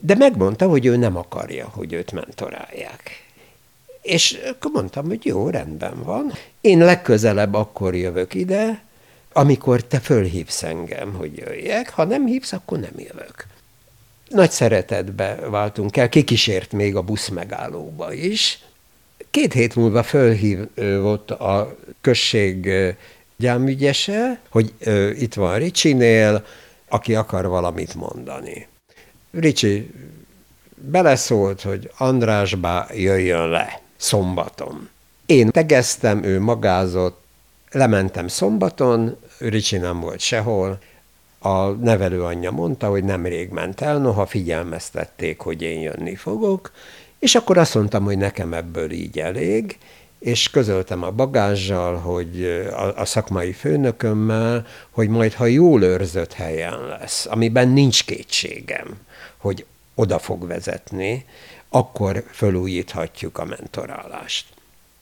De 0.00 0.14
megmondta, 0.14 0.68
hogy 0.68 0.86
ő 0.86 0.96
nem 0.96 1.16
akarja, 1.16 1.68
hogy 1.68 1.92
őt 1.92 2.12
mentorálják. 2.12 3.26
És 4.02 4.38
akkor 4.50 4.70
mondtam, 4.70 5.06
hogy 5.06 5.24
jó, 5.24 5.48
rendben 5.48 6.02
van. 6.02 6.32
Én 6.60 6.78
legközelebb 6.78 7.54
akkor 7.54 7.94
jövök 7.94 8.34
ide, 8.34 8.82
amikor 9.32 9.84
te 9.84 10.00
fölhívsz 10.00 10.62
engem, 10.62 11.12
hogy 11.12 11.36
jöjjek, 11.36 11.90
ha 11.90 12.04
nem 12.04 12.26
hívsz, 12.26 12.52
akkor 12.52 12.78
nem 12.78 12.94
jövök 12.96 13.46
nagy 14.32 14.50
szeretetbe 14.50 15.34
váltunk 15.34 15.96
el, 15.96 16.08
kikísért 16.08 16.72
még 16.72 16.96
a 16.96 17.02
busz 17.02 17.28
megállóba 17.28 18.12
is. 18.12 18.58
Két 19.30 19.52
hét 19.52 19.74
múlva 19.74 20.02
fölhívott 20.02 21.30
a 21.30 21.76
község 22.00 22.70
gyámügyese, 23.42 24.40
hogy 24.48 24.74
itt 25.18 25.34
van 25.34 25.58
Ricsinél, 25.58 26.44
aki 26.88 27.14
akar 27.14 27.46
valamit 27.46 27.94
mondani. 27.94 28.66
Ricsi 29.30 29.90
beleszólt, 30.74 31.62
hogy 31.62 31.90
Andrásbá 31.96 32.86
jöjjön 32.94 33.48
le 33.48 33.80
szombaton. 33.96 34.88
Én 35.26 35.50
tegeztem, 35.50 36.24
ő 36.24 36.40
magázott, 36.40 37.20
lementem 37.70 38.28
szombaton, 38.28 39.16
Ricsi 39.38 39.76
nem 39.76 40.00
volt 40.00 40.20
sehol, 40.20 40.78
a 41.38 41.70
nevelőanyja 41.70 42.50
mondta, 42.50 42.88
hogy 42.88 43.04
nemrég 43.04 43.50
ment 43.50 43.80
el, 43.80 43.98
noha 43.98 44.26
figyelmeztették, 44.26 45.40
hogy 45.40 45.62
én 45.62 45.80
jönni 45.80 46.14
fogok, 46.14 46.72
és 47.18 47.34
akkor 47.34 47.58
azt 47.58 47.74
mondtam, 47.74 48.04
hogy 48.04 48.18
nekem 48.18 48.52
ebből 48.52 48.90
így 48.90 49.18
elég, 49.18 49.78
és 50.22 50.50
közöltem 50.50 51.02
a 51.02 51.10
bagázsal, 51.10 51.96
hogy 51.96 52.44
a, 52.70 52.98
a 53.00 53.04
szakmai 53.04 53.52
főnökömmel, 53.52 54.66
hogy 54.90 55.08
majd, 55.08 55.32
ha 55.32 55.46
jól 55.46 55.82
őrzött 55.82 56.32
helyen 56.32 56.86
lesz, 56.86 57.26
amiben 57.26 57.68
nincs 57.68 58.04
kétségem, 58.04 58.98
hogy 59.36 59.66
oda 59.94 60.18
fog 60.18 60.46
vezetni, 60.46 61.24
akkor 61.68 62.24
fölújíthatjuk 62.30 63.38
a 63.38 63.44
mentorálást. 63.44 64.46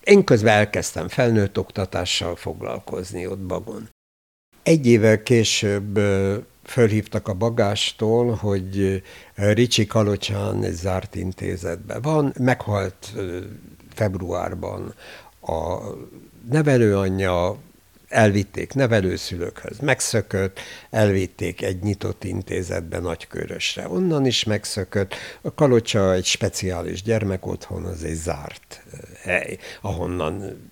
Én 0.05 0.25
közben 0.25 0.55
elkezdtem 0.55 1.09
felnőtt 1.09 1.59
oktatással 1.59 2.37
foglalkozni 2.37 3.27
ott 3.27 3.39
Bagon. 3.39 3.89
Egy 4.63 4.87
évvel 4.87 5.23
később 5.23 5.99
fölhívtak 6.65 7.29
a 7.29 7.35
bagástól, 7.35 8.35
hogy 8.35 9.03
Ricsi 9.35 9.87
Kalocsán 9.87 10.65
egy 10.65 10.73
zárt 10.73 11.15
intézetben 11.15 12.03
van, 12.03 12.35
meghalt 12.39 13.13
februárban 14.01 14.95
a 15.41 15.79
nevelőanyja, 16.51 17.57
elvitték 18.09 18.75
nevelőszülőkhöz, 18.75 19.79
megszökött, 19.79 20.61
elvitték 20.91 21.63
egy 21.63 21.83
nyitott 21.83 22.25
intézetbe 22.25 22.99
Nagykörösre, 22.99 23.89
onnan 23.89 24.27
is 24.27 24.45
megszökött. 24.45 25.15
A 25.41 25.55
Kalocsa 25.55 26.13
egy 26.13 26.25
speciális 26.25 27.03
gyermekotthon, 27.03 27.85
az 27.85 28.05
egy 28.05 28.15
zárt 28.15 28.83
hely, 29.23 29.59
ahonnan 29.81 30.69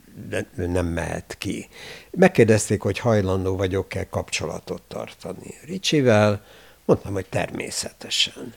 nem 0.55 0.87
mehet 0.87 1.35
ki. 1.39 1.69
Megkérdezték, 2.11 2.83
hogy 2.83 2.99
hajlandó 2.99 3.57
vagyok-e 3.57 4.09
kapcsolatot 4.09 4.83
tartani 4.83 5.55
Ricsivel, 5.65 6.45
mondtam, 6.85 7.13
hogy 7.13 7.27
természetesen. 7.29 8.55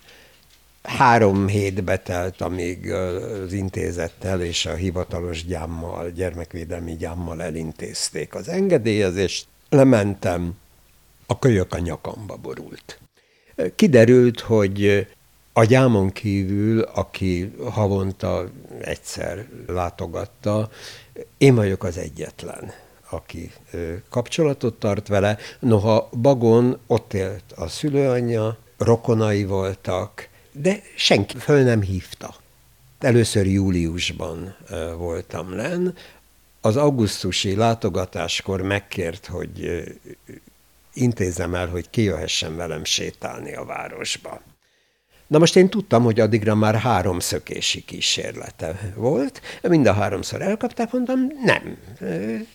Három 0.84 1.48
hét 1.48 1.84
betelt, 1.84 2.41
amíg 2.41 2.91
az 2.91 3.54
intézettel 3.54 4.41
és 4.41 4.65
a 4.65 4.74
hivatalos 4.74 5.46
gyámmal, 5.46 6.10
gyermekvédelmi 6.10 6.96
gyámmal 6.96 7.41
elintézték 7.41 8.36
az 8.36 8.48
engedélyezést. 8.48 9.48
Lementem, 9.70 10.54
a 11.26 11.39
kölyök 11.39 11.74
a 11.74 11.80
nyakamba 11.80 12.36
borult. 12.36 13.00
Kiderült, 13.76 14.39
hogy 14.39 15.08
a 15.54 15.63
gyámon 15.63 16.12
kívül, 16.12 16.82
aki 16.82 17.54
havonta 17.72 18.50
egyszer 18.82 19.48
látogatta, 19.67 20.70
én 21.38 21.56
vagyok 21.56 21.84
az 21.84 21.98
egyetlen, 21.98 22.72
aki 23.10 23.52
kapcsolatot 24.10 24.80
tart 24.80 25.08
vele. 25.08 25.38
Noha 25.60 26.10
Bagon 26.22 26.78
ott 26.88 27.13
élt 27.13 27.44
a 27.56 27.67
szülőanyja, 27.67 28.58
rokonai 28.78 29.46
voltak, 29.46 30.30
de 30.52 30.82
senki 30.96 31.38
föl 31.38 31.64
nem 31.64 31.82
hívta. 31.82 32.36
Először 33.00 33.46
júliusban 33.46 34.56
voltam 34.98 35.56
len, 35.56 35.96
az 36.62 36.78
augusztusi 36.78 37.56
látogatáskor 37.56 38.62
megkért, 38.62 39.26
hogy 39.26 39.84
intézem 40.94 41.56
el, 41.56 41.68
hogy 41.68 41.90
kijöhessen 41.90 42.56
velem 42.56 42.84
sétálni 42.84 43.54
a 43.56 43.66
városba. 43.66 44.42
Na 45.28 45.38
most 45.38 45.56
én 45.56 45.70
tudtam, 45.70 46.04
hogy 46.04 46.20
addigra 46.20 46.56
már 46.56 46.76
három 46.76 47.20
szökési 47.20 47.84
kísérlete 47.84 48.94
volt, 48.96 49.42
mind 49.62 49.86
a 49.86 49.94
háromszor 49.94 50.42
elkapták, 50.42 50.92
mondtam, 50.92 51.20
nem, 51.44 51.78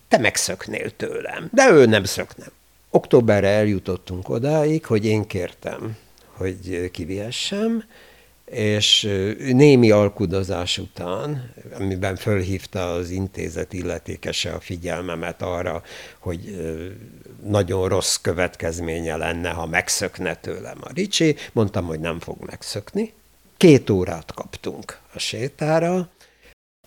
te 0.08 0.18
megszöknél 0.18 0.96
tőlem, 0.96 1.48
de 1.52 1.70
ő 1.70 1.86
nem 1.86 2.04
szöknem. 2.04 2.48
Októberre 2.90 3.48
eljutottunk 3.48 4.28
odáig, 4.28 4.84
hogy 4.84 5.04
én 5.04 5.26
kértem, 5.26 5.96
hogy 6.36 6.90
kivihessem, 6.90 7.84
és 8.50 9.02
némi 9.38 9.90
alkudozás 9.90 10.78
után, 10.78 11.52
amiben 11.78 12.16
fölhívta 12.16 12.92
az 12.92 13.10
intézet 13.10 13.72
illetékese 13.72 14.52
a 14.52 14.60
figyelmemet 14.60 15.42
arra, 15.42 15.82
hogy 16.18 16.56
nagyon 17.44 17.88
rossz 17.88 18.16
következménye 18.16 19.16
lenne, 19.16 19.50
ha 19.50 19.66
megszökne 19.66 20.34
tőlem 20.34 20.78
a 20.80 20.92
Ricsi, 20.94 21.36
mondtam, 21.52 21.84
hogy 21.84 22.00
nem 22.00 22.20
fog 22.20 22.36
megszökni. 22.46 23.12
Két 23.56 23.90
órát 23.90 24.34
kaptunk 24.34 24.98
a 25.14 25.18
sétára, 25.18 26.08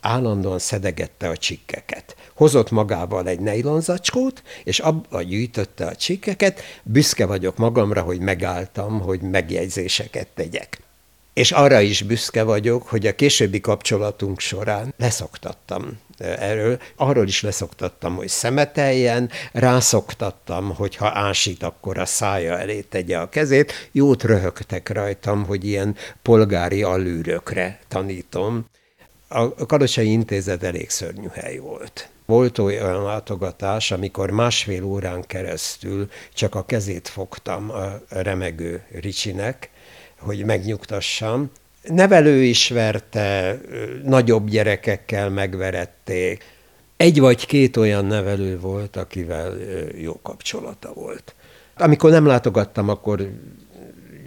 állandóan 0.02 0.60
szedegette 0.60 1.30
a 1.30 1.38
csikkeket. 1.38 2.16
Hozott 2.34 2.72
magával 2.72 3.28
egy 3.28 3.40
nejlonzacskót, 3.40 4.44
és 4.64 4.80
abba 4.80 5.22
gyűjtötte 5.22 5.86
a 5.86 5.96
csikkeket. 5.96 6.62
Büszke 6.84 7.26
vagyok 7.26 7.58
magamra, 7.58 8.02
hogy 8.02 8.20
megálltam, 8.20 9.00
hogy 9.02 9.22
megjegyzéseket 9.22 10.28
tegyek. 10.28 10.80
És 11.34 11.52
arra 11.52 11.80
is 11.80 12.02
büszke 12.02 12.44
vagyok, 12.44 12.88
hogy 12.88 13.08
a 13.08 13.16
későbbi 13.16 13.60
kapcsolatunk 13.60 14.40
során 14.40 14.94
leszoktattam 14.98 16.00
erről. 16.18 16.80
Arról 16.96 17.28
is 17.28 17.42
leszoktattam, 17.42 18.16
hogy 18.16 18.28
szemeteljen, 18.28 19.30
rászoktattam, 19.52 20.76
hogy 20.76 20.96
ha 20.96 21.12
ásít, 21.14 21.64
akkor 21.64 21.98
a 21.98 22.06
szája 22.06 22.60
elé 22.60 22.82
tegye 22.82 23.18
a 23.18 23.30
kezét. 23.30 23.90
Jót 23.92 24.24
röhögtek 24.24 24.90
rajtam, 24.90 25.46
hogy 25.46 25.66
ilyen 25.66 25.96
polgári 26.22 26.84
alűrökre 26.84 27.80
tanítom. 27.88 28.66
A 29.32 29.66
Kadocsai 29.66 30.12
Intézet 30.12 30.64
elég 30.64 30.90
szörnyű 30.90 31.28
hely 31.34 31.58
volt. 31.58 32.10
Volt 32.26 32.58
olyan 32.58 33.04
látogatás, 33.04 33.92
amikor 33.92 34.30
másfél 34.30 34.84
órán 34.84 35.24
keresztül 35.28 36.10
csak 36.34 36.56
a 36.56 36.66
kezét 36.66 37.08
fogtam 37.08 37.70
a 37.70 38.02
remegő 38.10 38.84
Ricsinek, 38.92 39.70
hogy 40.20 40.46
megnyugtassam. 40.46 41.52
Nevelő 41.84 42.44
is 42.44 42.70
verte, 42.70 43.60
nagyobb 44.04 44.50
gyerekekkel 44.50 45.30
megverették. 45.30 46.44
Egy 46.98 47.20
vagy 47.20 47.46
két 47.46 47.78
olyan 47.78 48.06
nevelő 48.06 48.60
volt, 48.60 48.96
akivel 48.96 49.58
jó 49.96 50.20
kapcsolata 50.22 50.94
volt. 50.94 51.36
Amikor 51.78 52.12
nem 52.12 52.26
látogattam, 52.26 52.90
akkor 52.90 53.30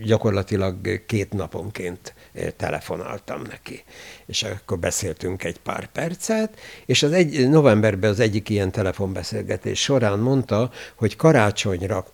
gyakorlatilag 0.05 1.07
két 1.07 1.33
naponként 1.33 2.15
telefonáltam 2.57 3.43
neki. 3.43 3.83
És 4.27 4.43
akkor 4.43 4.79
beszéltünk 4.79 5.45
egy 5.45 5.59
pár 5.59 5.87
percet, 5.87 6.59
és 6.87 7.03
az 7.03 7.13
egy, 7.13 7.49
novemberben 7.49 8.11
az 8.11 8.21
egyik 8.21 8.49
ilyen 8.49 8.71
telefonbeszélgetés 8.71 9.81
során 9.81 10.19
mondta, 10.19 10.71
hogy 10.95 11.17
karácsonyra 11.17 12.07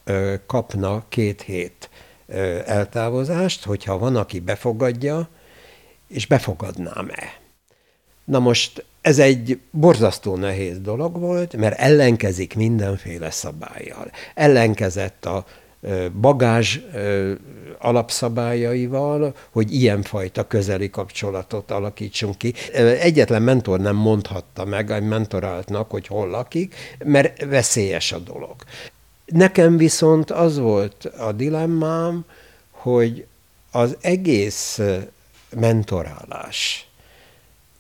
kapna 0.47 1.05
két 1.09 1.43
hét 1.43 1.91
eltávozást, 2.67 3.65
hogyha 3.65 3.99
van, 3.99 4.17
aki 4.17 4.41
befogadja, 4.41 5.29
és 6.09 6.27
befogadnám-e. 6.27 7.39
Na 8.25 8.39
most 8.39 8.85
ez 9.01 9.19
egy 9.19 9.61
borzasztó 9.71 10.37
nehéz 10.37 10.81
dolog 10.81 11.19
volt, 11.19 11.57
mert 11.57 11.79
ellenkezik 11.79 12.55
mindenféle 12.55 13.31
szabályjal. 13.31 14.11
Ellenkezett 14.35 15.25
a 15.25 15.45
bagázs 16.21 16.79
alapszabályaival, 17.79 19.35
hogy 19.51 19.75
ilyenfajta 19.75 20.47
közeli 20.47 20.91
kapcsolatot 20.91 21.71
alakítsunk 21.71 22.39
ki. 22.39 22.55
Egyetlen 23.01 23.43
mentor 23.43 23.81
nem 23.81 23.97
mondhatta 23.97 24.65
meg 24.65 24.91
egy 24.91 25.03
mentoráltnak, 25.03 25.91
hogy 25.91 26.07
hol 26.07 26.29
lakik, 26.29 26.75
mert 27.05 27.45
veszélyes 27.45 28.13
a 28.13 28.19
dolog. 28.19 28.55
Nekem 29.25 29.77
viszont 29.77 30.31
az 30.31 30.59
volt 30.59 31.05
a 31.05 31.33
dilemmám, 31.33 32.25
hogy 32.71 33.27
az 33.71 33.97
egész 34.01 34.81
mentorálás, 35.57 36.89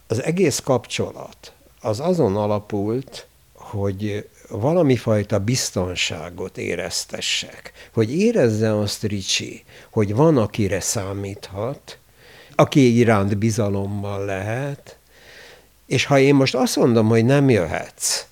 az 0.06 0.22
egész 0.22 0.58
kapcsolat, 0.58 1.52
az 1.80 2.00
azon 2.00 2.36
alapult, 2.36 3.26
hogy 3.52 4.28
valami 4.48 4.96
fajta 4.96 5.38
biztonságot 5.38 6.58
éreztessek, 6.58 7.72
hogy 7.92 8.14
érezze 8.14 8.78
azt 8.78 9.02
Ricsi, 9.02 9.64
hogy 9.90 10.14
van, 10.14 10.36
akire 10.36 10.80
számíthat, 10.80 11.98
aki 12.54 12.96
iránt 12.96 13.38
bizalommal 13.38 14.24
lehet, 14.24 14.98
és 15.86 16.04
ha 16.04 16.18
én 16.18 16.34
most 16.34 16.54
azt 16.54 16.76
mondom, 16.76 17.08
hogy 17.08 17.24
nem 17.24 17.50
jöhetsz, 17.50 18.24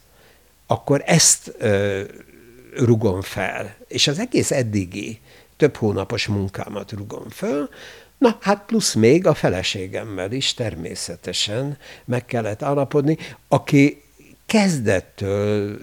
akkor 0.66 1.02
ezt 1.07 1.55
ö, 1.59 2.02
rugom 2.74 3.22
fel. 3.22 3.76
És 3.88 4.07
az 4.07 4.18
egész 4.18 4.50
eddigi 4.50 5.20
több 5.57 5.76
hónapos 5.76 6.26
munkámat 6.26 6.92
rugom 6.92 7.29
föl, 7.29 7.68
Na, 8.18 8.38
hát 8.40 8.64
plusz 8.66 8.94
még 8.94 9.26
a 9.26 9.35
feleségemmel 9.35 10.33
is 10.33 10.55
természetesen 10.55 11.79
meg 12.05 12.24
kellett 12.26 12.62
állapodni, 12.62 13.16
aki 13.48 14.02
kezdettől 14.46 15.78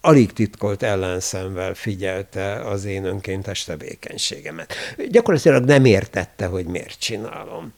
alig 0.00 0.32
titkolt 0.32 0.82
ellenszemvel 0.82 1.74
figyelte 1.74 2.54
az 2.54 2.84
én 2.84 3.04
önkéntes 3.04 3.64
tevékenységemet. 3.64 4.74
Gyakorlatilag 5.08 5.64
nem 5.64 5.84
értette, 5.84 6.46
hogy 6.46 6.66
miért 6.66 6.98
csinálom. 6.98 7.72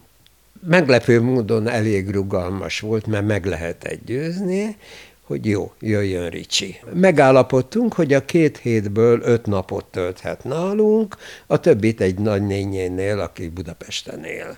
Meglepő 0.67 1.21
módon 1.21 1.69
elég 1.69 2.11
rugalmas 2.11 2.81
volt, 2.81 3.07
mert 3.07 3.27
meg 3.27 3.47
lehetett 3.47 4.05
győzni, 4.05 4.77
hogy 5.23 5.47
jó, 5.47 5.73
jöjjön 5.81 6.29
Ricsi. 6.29 6.77
Megállapodtunk, 6.95 7.93
hogy 7.93 8.13
a 8.13 8.25
két 8.25 8.59
hétből 8.59 9.21
öt 9.23 9.47
napot 9.47 9.85
tölthet 9.85 10.45
nálunk, 10.45 11.17
a 11.47 11.61
többit 11.61 12.01
egy 12.01 12.19
nagynényénél, 12.19 13.19
aki 13.19 13.49
Budapesten 13.49 14.25
él. 14.25 14.57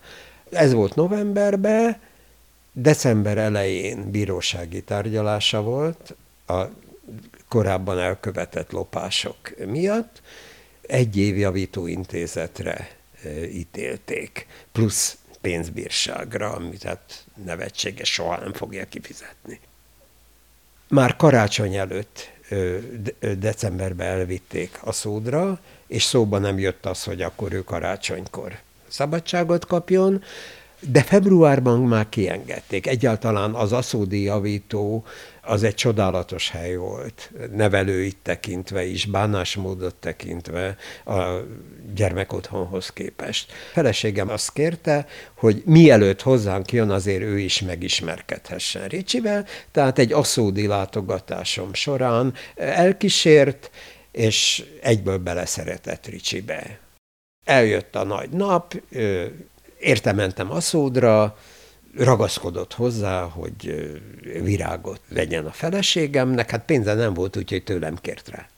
Ez 0.51 0.73
volt 0.73 0.95
novemberben, 0.95 1.97
december 2.73 3.39
elején 3.39 4.11
bírósági 4.11 4.83
tárgyalása 4.83 5.63
volt 5.63 6.17
a 6.47 6.63
korábban 7.49 7.99
elkövetett 7.99 8.71
lopások 8.71 9.37
miatt, 9.67 10.23
egy 10.81 11.17
év 11.17 11.39
javítóintézetre 11.39 12.91
e, 13.23 13.29
ítélték, 13.49 14.47
plusz 14.73 15.17
pénzbírságra, 15.41 16.53
amit 16.53 16.83
hát 16.83 17.25
nevetséges, 17.45 18.13
soha 18.13 18.37
nem 18.37 18.53
fogja 18.53 18.85
kifizetni. 18.89 19.61
Már 20.89 21.17
karácsony 21.17 21.77
előtt 21.77 22.31
decemberben 23.39 24.07
elvitték 24.07 24.79
a 24.81 24.93
szódra, 24.93 25.61
és 25.87 26.03
szóba 26.03 26.39
nem 26.39 26.59
jött 26.59 26.87
az, 26.87 27.05
hogy 27.05 27.23
akkor 27.23 27.53
ő 27.53 27.65
karácsonykor 27.65 28.59
szabadságot 28.89 29.67
kapjon, 29.67 30.23
de 30.81 31.03
februárban 31.03 31.81
már 31.81 32.09
kiengedték. 32.09 32.87
Egyáltalán 32.87 33.55
az 33.55 33.73
aszódi 33.73 34.23
javító 34.23 35.05
az 35.43 35.63
egy 35.63 35.75
csodálatos 35.75 36.51
hely 36.51 36.77
volt, 36.77 37.31
nevelőit 37.53 38.17
tekintve 38.23 38.85
is, 38.85 39.07
bánásmódot 39.07 39.95
tekintve 39.95 40.77
a 41.05 41.23
gyermekotthonhoz 41.95 42.91
képest. 42.91 43.53
Feleségem 43.73 44.29
azt 44.29 44.53
kérte, 44.53 45.07
hogy 45.35 45.63
mielőtt 45.65 46.23
hozzánk 46.23 46.73
jön, 46.73 46.91
azért 46.91 47.23
ő 47.23 47.39
is 47.39 47.61
megismerkedhessen 47.61 48.89
Ricsivel, 48.89 49.47
tehát 49.71 49.99
egy 49.99 50.13
aszódi 50.13 50.67
látogatásom 50.67 51.75
során 51.75 52.35
elkísért, 52.57 53.71
és 54.13 54.65
egyből 54.83 55.19
beleszeretett 55.19 56.07
Ricsibe. 56.07 56.79
Eljött 57.45 57.97
a 57.97 58.05
nagy 58.05 58.31
nap, 58.31 58.75
érte 59.81 60.13
mentem 60.13 60.51
Aszódra, 60.51 61.37
ragaszkodott 61.97 62.75
hozzá, 62.75 63.23
hogy 63.23 63.91
virágot 64.43 65.01
vegyen 65.09 65.47
a 65.47 65.53
feleségemnek, 65.53 66.51
hát 66.51 66.65
pénze 66.65 66.95
nem 66.95 67.15
volt, 67.15 67.37
úgyhogy 67.37 67.65
tőlem 67.65 67.97
kért 67.97 68.29
rá. 68.29 68.49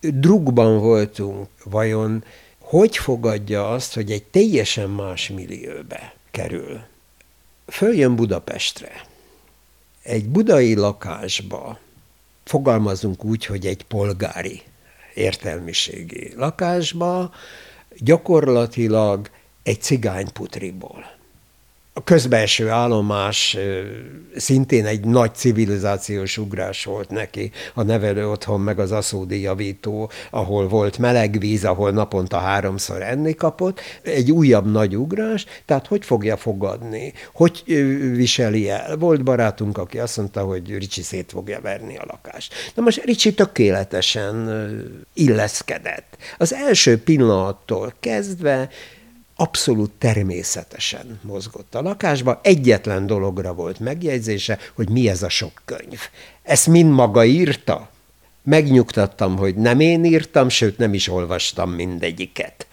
Drugban 0.00 0.78
voltunk, 0.78 1.48
vajon 1.64 2.24
hogy 2.72 2.96
fogadja 2.96 3.70
azt, 3.70 3.94
hogy 3.94 4.10
egy 4.10 4.22
teljesen 4.22 4.90
más 4.90 5.28
millióbe 5.28 6.14
kerül? 6.30 6.80
Följön 7.66 8.16
Budapestre, 8.16 9.06
egy 10.02 10.28
budai 10.28 10.74
lakásba, 10.74 11.78
fogalmazunk 12.44 13.24
úgy, 13.24 13.46
hogy 13.46 13.66
egy 13.66 13.84
polgári 13.84 14.62
értelmiségi 15.14 16.32
lakásba, 16.36 17.32
gyakorlatilag 17.98 19.30
egy 19.62 19.80
cigányputriból 19.80 21.20
a 21.94 22.04
közbelső 22.04 22.68
állomás 22.68 23.56
szintén 24.36 24.86
egy 24.86 25.04
nagy 25.04 25.34
civilizációs 25.34 26.38
ugrás 26.38 26.84
volt 26.84 27.10
neki, 27.10 27.50
a 27.74 27.82
nevelő 27.82 28.28
otthon 28.28 28.60
meg 28.60 28.78
az 28.78 28.92
aszódi 28.92 29.40
javító, 29.40 30.10
ahol 30.30 30.68
volt 30.68 30.98
meleg 30.98 31.38
víz, 31.38 31.64
ahol 31.64 31.90
naponta 31.90 32.38
háromszor 32.38 33.02
enni 33.02 33.34
kapott, 33.34 33.80
egy 34.02 34.30
újabb 34.30 34.70
nagy 34.70 34.96
ugrás, 34.96 35.46
tehát 35.66 35.86
hogy 35.86 36.04
fogja 36.04 36.36
fogadni, 36.36 37.12
hogy 37.34 37.62
viseli 38.14 38.70
el. 38.70 38.96
Volt 38.96 39.22
barátunk, 39.22 39.78
aki 39.78 39.98
azt 39.98 40.16
mondta, 40.16 40.40
hogy 40.42 40.78
Ricsi 40.78 41.02
szét 41.02 41.30
fogja 41.30 41.60
verni 41.60 41.96
a 41.96 42.04
lakást. 42.06 42.54
Na 42.74 42.82
most 42.82 43.04
Ricsi 43.04 43.34
tökéletesen 43.34 44.50
illeszkedett. 45.14 46.16
Az 46.38 46.54
első 46.54 47.02
pillanattól 47.02 47.94
kezdve 48.00 48.68
abszolút 49.36 49.90
természetesen 49.98 51.20
mozgott 51.22 51.74
a 51.74 51.82
lakásba. 51.82 52.40
Egyetlen 52.42 53.06
dologra 53.06 53.54
volt 53.54 53.80
megjegyzése, 53.80 54.58
hogy 54.74 54.88
mi 54.88 55.08
ez 55.08 55.22
a 55.22 55.28
sok 55.28 55.62
könyv. 55.64 56.00
Ezt 56.42 56.66
mind 56.66 56.90
maga 56.90 57.24
írta? 57.24 57.88
Megnyugtattam, 58.42 59.36
hogy 59.36 59.54
nem 59.54 59.80
én 59.80 60.04
írtam, 60.04 60.48
sőt 60.48 60.78
nem 60.78 60.94
is 60.94 61.08
olvastam 61.08 61.70
mindegyiket. 61.70 62.66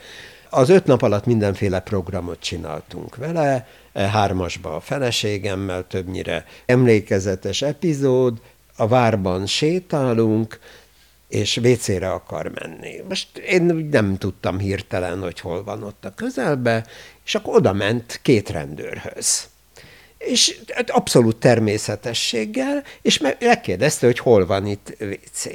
Az 0.49 0.69
öt 0.69 0.85
nap 0.85 1.01
alatt 1.01 1.25
mindenféle 1.25 1.79
programot 1.79 2.39
csináltunk 2.39 3.15
vele, 3.15 3.67
e 3.93 4.07
hármasba 4.07 4.75
a 4.75 4.79
feleségemmel 4.79 5.87
többnyire 5.87 6.45
emlékezetes 6.65 7.61
epizód, 7.61 8.41
a 8.75 8.87
várban 8.87 9.45
sétálunk, 9.45 10.59
és 11.29 11.57
WC-re 11.57 12.11
akar 12.11 12.51
menni. 12.61 13.03
Most 13.07 13.37
én 13.37 13.63
nem 13.91 14.17
tudtam 14.17 14.59
hirtelen, 14.59 15.21
hogy 15.21 15.39
hol 15.39 15.63
van 15.63 15.83
ott 15.83 16.05
a 16.05 16.13
közelbe, 16.15 16.85
és 17.25 17.35
akkor 17.35 17.55
oda 17.55 17.73
ment 17.73 18.19
két 18.21 18.49
rendőrhöz. 18.49 19.47
És 20.17 20.59
hát 20.73 20.89
abszolút 20.89 21.35
természetességgel, 21.35 22.83
és 23.01 23.17
megkérdezte, 23.39 24.05
hogy 24.05 24.19
hol 24.19 24.45
van 24.45 24.65
itt 24.65 24.95
WC. 24.99 25.47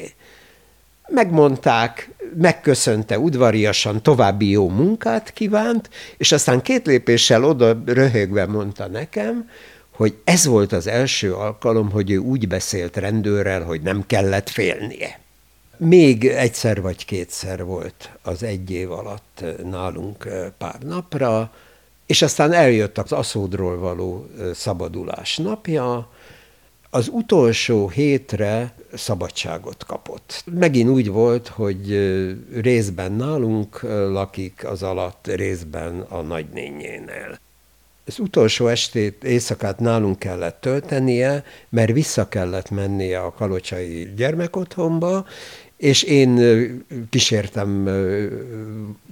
Megmondták, 1.09 2.11
megköszönte 2.37 3.19
udvariasan, 3.19 4.03
további 4.03 4.51
jó 4.51 4.69
munkát 4.69 5.33
kívánt, 5.33 5.91
és 6.17 6.33
aztán 6.33 6.63
két 6.63 6.87
lépéssel 6.87 7.45
oda 7.45 7.83
röhögve 7.87 8.47
mondta 8.47 8.87
nekem, 8.87 9.51
hogy 9.91 10.15
ez 10.25 10.47
volt 10.47 10.73
az 10.73 10.87
első 10.87 11.35
alkalom, 11.35 11.91
hogy 11.91 12.11
ő 12.11 12.17
úgy 12.17 12.49
beszélt 12.49 12.97
rendőrrel, 12.97 13.63
hogy 13.63 13.83
nem 13.83 14.07
kellett 14.07 14.49
félnie. 14.49 15.24
Még 15.77 16.27
egyszer 16.27 16.81
vagy 16.81 17.05
kétszer 17.05 17.65
volt 17.65 18.11
az 18.23 18.43
egy 18.43 18.71
év 18.71 18.91
alatt 18.91 19.45
nálunk 19.71 20.29
pár 20.59 20.79
napra, 20.81 21.53
és 22.07 22.23
aztán 22.23 22.53
eljött 22.53 22.99
az 22.99 23.13
aszódról 23.13 23.79
való 23.79 24.27
szabadulás 24.55 25.37
napja, 25.37 26.09
az 26.91 27.09
utolsó 27.13 27.89
hétre 27.89 28.75
szabadságot 28.95 29.85
kapott. 29.87 30.45
Megint 30.59 30.89
úgy 30.89 31.09
volt, 31.09 31.49
hogy 31.49 31.89
részben 32.61 33.13
nálunk 33.13 33.83
lakik, 34.11 34.65
az 34.67 34.83
alatt 34.83 35.27
részben 35.27 36.01
a 36.01 36.21
nagynényénél. 36.21 37.39
Az 38.07 38.19
utolsó 38.19 38.67
estét, 38.67 39.25
éjszakát 39.25 39.79
nálunk 39.79 40.19
kellett 40.19 40.61
töltenie, 40.61 41.45
mert 41.69 41.93
vissza 41.93 42.29
kellett 42.29 42.71
mennie 42.71 43.21
a 43.21 43.33
kalocsai 43.33 44.13
gyermekotthonba, 44.17 45.27
és 45.85 46.03
én 46.03 46.39
kísértem 47.11 47.89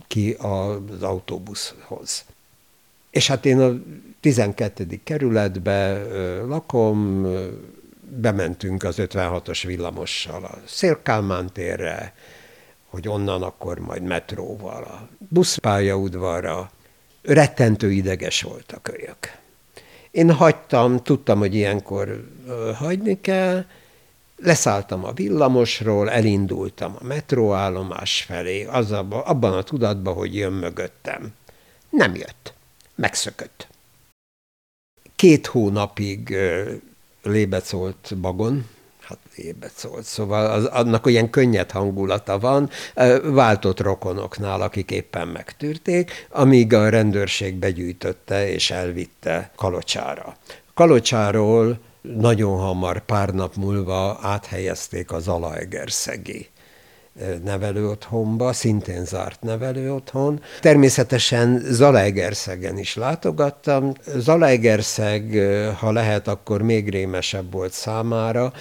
ki 0.08 0.36
az 0.38 1.02
autóbuszhoz. 1.02 2.24
És 3.10 3.26
hát 3.26 3.46
én 3.46 3.60
a 3.60 3.72
12. 4.20 5.00
kerületbe 5.04 6.02
lakom, 6.46 7.26
bementünk 8.00 8.82
az 8.82 8.96
56-os 8.98 9.62
villamossal 9.66 10.44
a 10.44 10.58
Szélkálmán 10.66 11.52
térre, 11.52 12.14
hogy 12.86 13.08
onnan 13.08 13.42
akkor 13.42 13.78
majd 13.78 14.02
metróval 14.02 14.82
a 14.82 15.08
buszpályaudvarra. 15.28 16.70
Rettentő 17.22 17.90
ideges 17.90 18.42
volt 18.42 18.72
a 18.72 18.80
kölyök. 18.82 19.18
Én 20.10 20.32
hagytam, 20.32 21.02
tudtam, 21.02 21.38
hogy 21.38 21.54
ilyenkor 21.54 22.28
hagyni 22.74 23.20
kell, 23.20 23.64
Leszálltam 24.42 25.04
a 25.04 25.12
villamosról, 25.12 26.10
elindultam 26.10 26.96
a 27.00 27.04
metróállomás 27.04 28.22
felé, 28.22 28.64
az 28.64 28.92
abba, 28.92 29.22
abban 29.22 29.52
a 29.52 29.62
tudatban, 29.62 30.14
hogy 30.14 30.34
jön 30.34 30.52
mögöttem. 30.52 31.34
Nem 31.90 32.14
jött. 32.14 32.52
Megszökött. 32.94 33.66
Két 35.16 35.46
hónapig 35.46 36.36
lébecolt 37.22 38.14
bagon, 38.20 38.68
hát 39.00 39.18
lébecolt, 39.36 40.04
szóval 40.04 40.50
az, 40.50 40.64
annak 40.64 41.06
olyan 41.06 41.30
könnyed 41.30 41.70
hangulata 41.70 42.38
van, 42.38 42.70
váltott 43.22 43.80
rokonoknál, 43.80 44.60
akik 44.60 44.90
éppen 44.90 45.28
megtűrték, 45.28 46.26
amíg 46.30 46.72
a 46.72 46.88
rendőrség 46.88 47.54
begyűjtötte 47.54 48.48
és 48.48 48.70
elvitte 48.70 49.50
Kalocsára. 49.56 50.36
Kalocsáról 50.74 51.78
nagyon 52.02 52.58
hamar, 52.58 53.04
pár 53.04 53.28
nap 53.28 53.54
múlva 53.54 54.18
áthelyezték 54.22 55.12
az 55.12 55.22
Zalaegerszegi 55.22 56.48
nevelőotthonba, 57.44 58.52
szintén 58.52 59.04
zárt 59.04 59.42
nevelőotthon. 59.42 60.40
Természetesen 60.60 61.62
Zalaegerszegen 61.64 62.78
is 62.78 62.94
látogattam. 62.94 63.92
Zalaegerszeg, 64.16 65.32
ha 65.78 65.92
lehet, 65.92 66.28
akkor 66.28 66.62
még 66.62 66.88
rémesebb 66.88 67.52
volt 67.52 67.72
számára. 67.72 68.52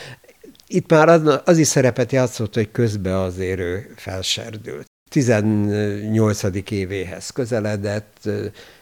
Itt 0.68 0.90
már 0.90 1.10
az, 1.10 1.42
az 1.46 1.58
is 1.58 1.68
szerepet 1.68 2.12
játszott, 2.12 2.54
hogy 2.54 2.72
közben 2.72 3.14
azért 3.14 3.60
ő 3.60 3.94
felserdült. 3.96 4.86
18. 5.10 6.44
évéhez 6.70 7.30
közeledett, 7.30 8.30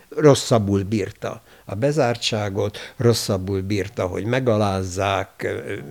rosszabbul 0.10 0.84
bírta 0.84 1.42
a 1.70 1.76
bezártságot, 1.76 2.78
rosszabbul 2.98 3.62
bírta, 3.62 4.06
hogy 4.06 4.26
megalázzák, 4.26 5.48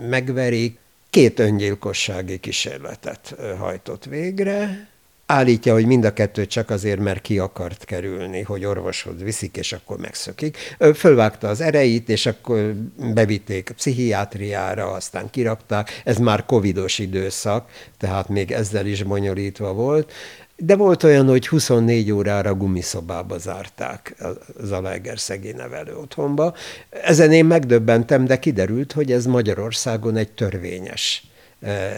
megverik. 0.09 0.79
Két 1.11 1.39
öngyilkossági 1.39 2.39
kísérletet 2.39 3.37
hajtott 3.59 4.05
végre, 4.05 4.89
Állítja, 5.31 5.73
hogy 5.73 5.87
mind 5.87 6.05
a 6.05 6.13
kettő 6.13 6.47
csak 6.47 6.71
azért, 6.71 7.01
mert 7.01 7.21
ki 7.21 7.39
akart 7.39 7.85
kerülni, 7.85 8.43
hogy 8.43 8.65
orvoshoz 8.65 9.23
viszik, 9.23 9.57
és 9.57 9.73
akkor 9.73 9.99
megszökik. 9.99 10.77
Fölvágta 10.95 11.49
az 11.49 11.61
ereit, 11.61 12.09
és 12.09 12.27
akkor 12.27 12.75
bevitték 13.15 13.71
a 13.71 13.75
pszichiátriára, 13.75 14.91
aztán 14.91 15.31
kirakták. 15.31 16.01
Ez 16.05 16.17
már 16.17 16.47
covidos 16.47 16.99
időszak, 16.99 17.71
tehát 17.99 18.29
még 18.29 18.53
ezzel 18.53 18.87
is 18.87 19.03
bonyolítva 19.03 19.73
volt. 19.73 20.13
De 20.61 20.77
volt 20.77 21.03
olyan, 21.03 21.29
hogy 21.29 21.49
24 21.49 22.11
órára 22.11 22.55
gumiszobába 22.55 23.39
zárták 23.39 24.15
az 24.59 24.73
Alegerszegi 24.73 25.53
nevelő 25.53 25.97
otthonba. 25.97 26.55
Ezen 26.91 27.33
én 27.33 27.45
megdöbbentem, 27.45 28.25
de 28.25 28.39
kiderült, 28.39 28.93
hogy 28.93 29.13
ez 29.13 29.27
Magyarországon 29.27 30.17
egy 30.17 30.33
törvényes 30.33 31.27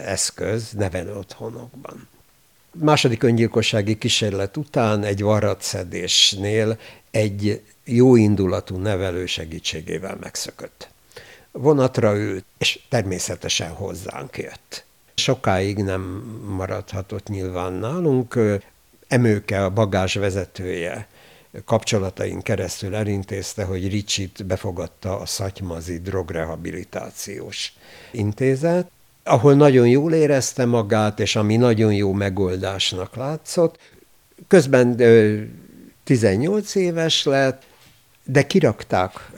eszköz 0.04 0.70
nevelő 0.72 1.16
otthonokban. 1.16 2.08
Második 2.72 3.22
öngyilkossági 3.22 3.98
kísérlet 3.98 4.56
után 4.56 5.04
egy 5.04 5.22
varratszedésnél 5.22 6.78
egy 7.10 7.62
jó 7.84 8.16
indulatú 8.16 8.76
nevelő 8.76 9.26
segítségével 9.26 10.16
megszökött. 10.20 10.88
vonatra 11.52 12.16
ült, 12.16 12.44
és 12.58 12.80
természetesen 12.88 13.70
hozzánk 13.70 14.38
jött. 14.38 14.84
Sokáig 15.22 15.76
nem 15.76 16.00
maradhatott 16.56 17.28
nyilván 17.28 17.72
nálunk. 17.72 18.38
Emőke, 19.08 19.64
a 19.64 19.70
bagás 19.70 20.14
vezetője 20.14 21.08
kapcsolataink 21.64 22.42
keresztül 22.42 22.94
elintézte, 22.94 23.64
hogy 23.64 23.88
Ricsit 23.88 24.46
befogadta 24.46 25.18
a 25.18 25.26
Szatymazi 25.26 26.00
Drogrehabilitációs 26.00 27.72
Intézet, 28.10 28.90
ahol 29.24 29.54
nagyon 29.54 29.88
jól 29.88 30.12
érezte 30.12 30.64
magát, 30.64 31.20
és 31.20 31.36
ami 31.36 31.56
nagyon 31.56 31.94
jó 31.94 32.12
megoldásnak 32.12 33.16
látszott. 33.16 33.78
Közben 34.48 35.00
18 36.04 36.74
éves 36.74 37.24
lett, 37.24 37.62
de 38.24 38.46
kirakták 38.46 39.30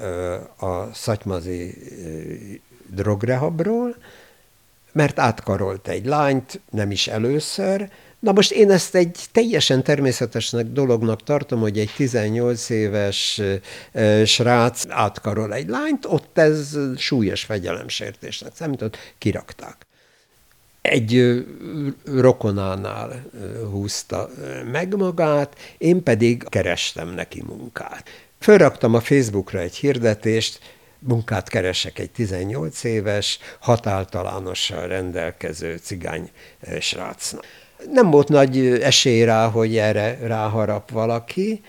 a 0.58 0.94
szatymazi 0.94 1.74
drogrehabról, 2.86 3.96
mert 4.92 5.18
átkarolt 5.18 5.88
egy 5.88 6.06
lányt, 6.06 6.60
nem 6.70 6.90
is 6.90 7.08
először. 7.08 7.88
Na 8.18 8.32
most 8.32 8.50
én 8.50 8.70
ezt 8.70 8.94
egy 8.94 9.18
teljesen 9.32 9.82
természetesnek 9.82 10.66
dolognak 10.66 11.22
tartom, 11.22 11.60
hogy 11.60 11.78
egy 11.78 11.90
18 11.96 12.68
éves 12.68 13.40
srác 14.24 14.84
átkarol 14.88 15.54
egy 15.54 15.68
lányt, 15.68 16.04
ott 16.06 16.38
ez 16.38 16.78
súlyos 16.96 17.44
fegyelemsértésnek 17.44 18.52
számított, 18.54 18.96
kirakták 19.18 19.86
egy 20.82 21.44
rokonánál 22.04 23.24
húzta 23.70 24.30
meg 24.72 24.96
magát, 24.96 25.56
én 25.78 26.02
pedig 26.02 26.44
kerestem 26.48 27.08
neki 27.08 27.42
munkát. 27.46 28.08
Fölraktam 28.38 28.94
a 28.94 29.00
Facebookra 29.00 29.58
egy 29.58 29.74
hirdetést, 29.74 30.60
munkát 31.08 31.48
keresek 31.48 31.98
egy 31.98 32.10
18 32.10 32.84
éves, 32.84 33.38
hatáltalánossal 33.60 34.86
rendelkező 34.86 35.76
cigány 35.76 36.30
srácnak. 36.80 37.44
Nem 37.92 38.10
volt 38.10 38.28
nagy 38.28 38.66
esély 38.66 39.24
rá, 39.24 39.48
hogy 39.48 39.76
erre 39.76 40.18
ráharap 40.20 40.90
valaki, 40.90 41.60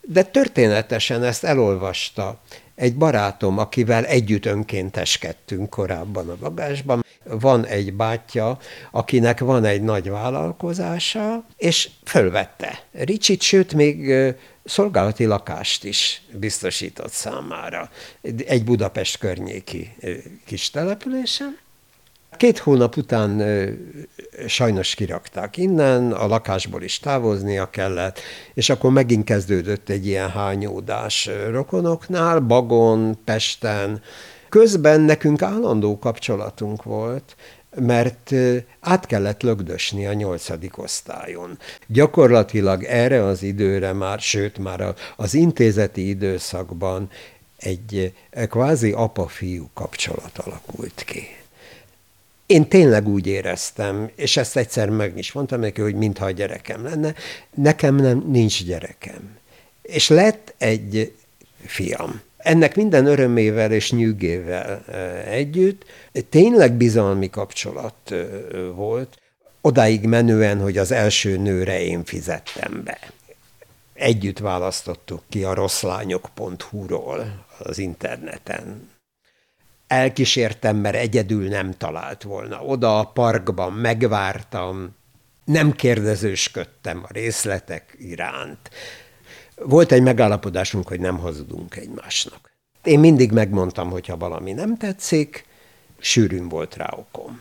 de 0.00 0.22
történetesen 0.22 1.22
ezt 1.22 1.44
elolvasta 1.44 2.40
egy 2.74 2.96
barátom, 2.96 3.58
akivel 3.58 4.04
együtt 4.04 4.46
önkénteskedtünk 4.46 5.70
korábban 5.70 6.28
a 6.28 6.36
bagásban. 6.36 7.04
Van 7.24 7.66
egy 7.66 7.92
bátyja, 7.92 8.58
akinek 8.90 9.40
van 9.40 9.64
egy 9.64 9.82
nagy 9.82 10.10
vállalkozása, 10.10 11.44
és 11.56 11.90
fölvette 12.04 12.82
Ricsit, 12.92 13.42
sőt, 13.42 13.74
még 13.74 14.14
szolgálati 14.64 15.24
lakást 15.24 15.84
is 15.84 16.22
biztosított 16.32 17.10
számára 17.10 17.90
egy 18.46 18.64
Budapest 18.64 19.18
környéki 19.18 19.96
kis 20.46 20.70
településen. 20.70 21.58
Két 22.36 22.58
hónap 22.58 22.96
után 22.96 23.42
sajnos 24.46 24.94
kirakták 24.94 25.56
innen, 25.56 26.12
a 26.12 26.26
lakásból 26.26 26.82
is 26.82 26.98
távoznia 26.98 27.70
kellett, 27.70 28.20
és 28.54 28.70
akkor 28.70 28.90
megint 28.90 29.24
kezdődött 29.24 29.88
egy 29.88 30.06
ilyen 30.06 30.30
hányódás 30.30 31.30
rokonoknál, 31.50 32.40
Bagon, 32.40 33.18
Pesten. 33.24 34.02
Közben 34.50 35.00
nekünk 35.00 35.42
állandó 35.42 35.98
kapcsolatunk 35.98 36.82
volt, 36.82 37.36
mert 37.74 38.34
át 38.80 39.06
kellett 39.06 39.42
lögdösni 39.42 40.06
a 40.06 40.12
nyolcadik 40.12 40.78
osztályon. 40.78 41.58
Gyakorlatilag 41.86 42.84
erre 42.84 43.24
az 43.24 43.42
időre 43.42 43.92
már, 43.92 44.20
sőt 44.20 44.58
már 44.58 44.94
az 45.16 45.34
intézeti 45.34 46.08
időszakban 46.08 47.10
egy 47.56 48.14
kvázi 48.48 48.92
apa-fiú 48.92 49.70
kapcsolat 49.74 50.38
alakult 50.38 51.02
ki. 51.06 51.26
Én 52.46 52.68
tényleg 52.68 53.08
úgy 53.08 53.26
éreztem, 53.26 54.10
és 54.14 54.36
ezt 54.36 54.56
egyszer 54.56 54.88
meg 54.88 55.18
is 55.18 55.32
mondtam 55.32 55.60
neki, 55.60 55.80
hogy 55.80 55.94
mintha 55.94 56.24
a 56.24 56.30
gyerekem 56.30 56.84
lenne. 56.84 57.14
Nekem 57.54 57.94
nem, 57.94 58.24
nincs 58.26 58.64
gyerekem. 58.64 59.38
És 59.82 60.08
lett 60.08 60.54
egy 60.58 61.14
fiam. 61.66 62.20
Ennek 62.42 62.76
minden 62.76 63.06
örömével 63.06 63.72
és 63.72 63.92
nyűgével 63.92 64.84
együtt 65.26 65.84
tényleg 66.28 66.72
bizalmi 66.72 67.30
kapcsolat 67.30 68.14
volt, 68.74 69.18
odáig 69.60 70.04
menően, 70.04 70.60
hogy 70.60 70.78
az 70.78 70.90
első 70.90 71.36
nőre 71.36 71.80
én 71.82 72.04
fizettem 72.04 72.82
be. 72.84 72.98
Együtt 73.94 74.38
választottuk 74.38 75.22
ki 75.28 75.44
a 75.44 75.54
rosszlányok.hu-ról 75.54 77.44
az 77.58 77.78
interneten 77.78 78.88
elkísértem, 79.90 80.76
mert 80.76 80.96
egyedül 80.96 81.48
nem 81.48 81.76
talált 81.76 82.22
volna. 82.22 82.64
Oda 82.64 82.98
a 82.98 83.04
parkban 83.04 83.72
megvártam, 83.72 84.96
nem 85.44 85.72
kérdezősködtem 85.72 87.02
a 87.08 87.12
részletek 87.12 87.96
iránt. 87.98 88.70
Volt 89.64 89.92
egy 89.92 90.02
megállapodásunk, 90.02 90.88
hogy 90.88 91.00
nem 91.00 91.18
hazudunk 91.18 91.76
egymásnak. 91.76 92.50
Én 92.84 92.98
mindig 92.98 93.32
megmondtam, 93.32 93.90
hogy 93.90 94.06
ha 94.06 94.16
valami 94.16 94.52
nem 94.52 94.76
tetszik, 94.76 95.44
sűrűn 95.98 96.48
volt 96.48 96.76
rá 96.76 96.88
okom. 96.96 97.40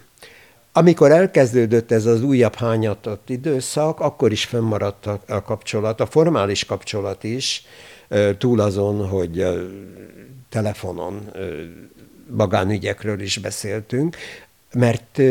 Amikor 0.71 1.11
elkezdődött 1.11 1.91
ez 1.91 2.05
az 2.05 2.23
újabb 2.23 2.55
hányatott 2.55 3.29
időszak, 3.29 3.99
akkor 3.99 4.31
is 4.31 4.45
fönnmaradt 4.45 5.05
a 5.05 5.41
kapcsolat, 5.41 6.01
a 6.01 6.05
formális 6.05 6.65
kapcsolat 6.65 7.23
is, 7.23 7.65
túl 8.37 8.59
azon, 8.59 9.07
hogy 9.07 9.45
telefonon 10.49 11.31
magánügyekről 12.27 13.19
is 13.19 13.37
beszéltünk, 13.37 14.17
mert 14.73 15.21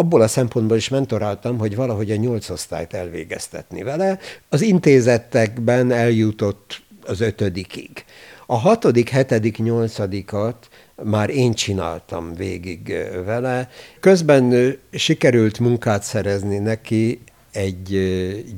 abból 0.00 0.20
a 0.20 0.28
szempontból 0.28 0.76
is 0.76 0.88
mentoráltam, 0.88 1.58
hogy 1.58 1.76
valahogy 1.76 2.10
a 2.10 2.16
nyolc 2.16 2.50
osztályt 2.50 2.94
elvégeztetni 2.94 3.82
vele. 3.82 4.18
Az 4.48 4.60
intézetekben 4.60 5.92
eljutott 5.92 6.82
az 7.04 7.20
ötödikig. 7.20 8.04
A 8.46 8.56
hatodik, 8.56 9.08
hetedik, 9.08 9.58
nyolcadikat 9.58 10.68
már 11.02 11.30
én 11.30 11.52
csináltam 11.54 12.34
végig 12.34 12.94
vele. 13.24 13.68
Közben 14.00 14.76
sikerült 14.92 15.58
munkát 15.58 16.02
szerezni 16.02 16.58
neki 16.58 17.20
egy 17.52 17.98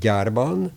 gyárban, 0.01 0.73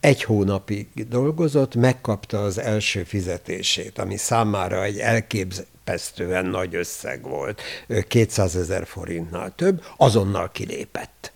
egy 0.00 0.22
hónapig 0.22 0.86
dolgozott, 1.08 1.74
megkapta 1.74 2.42
az 2.42 2.58
első 2.58 3.02
fizetését, 3.02 3.98
ami 3.98 4.16
számára 4.16 4.84
egy 4.84 4.98
elképz, 4.98 5.64
elképesztően 5.84 6.46
nagy 6.46 6.74
összeg 6.74 7.22
volt, 7.22 7.62
200 8.08 8.56
ezer 8.56 8.86
forintnál 8.86 9.52
több, 9.56 9.84
azonnal 9.96 10.50
kilépett. 10.50 11.32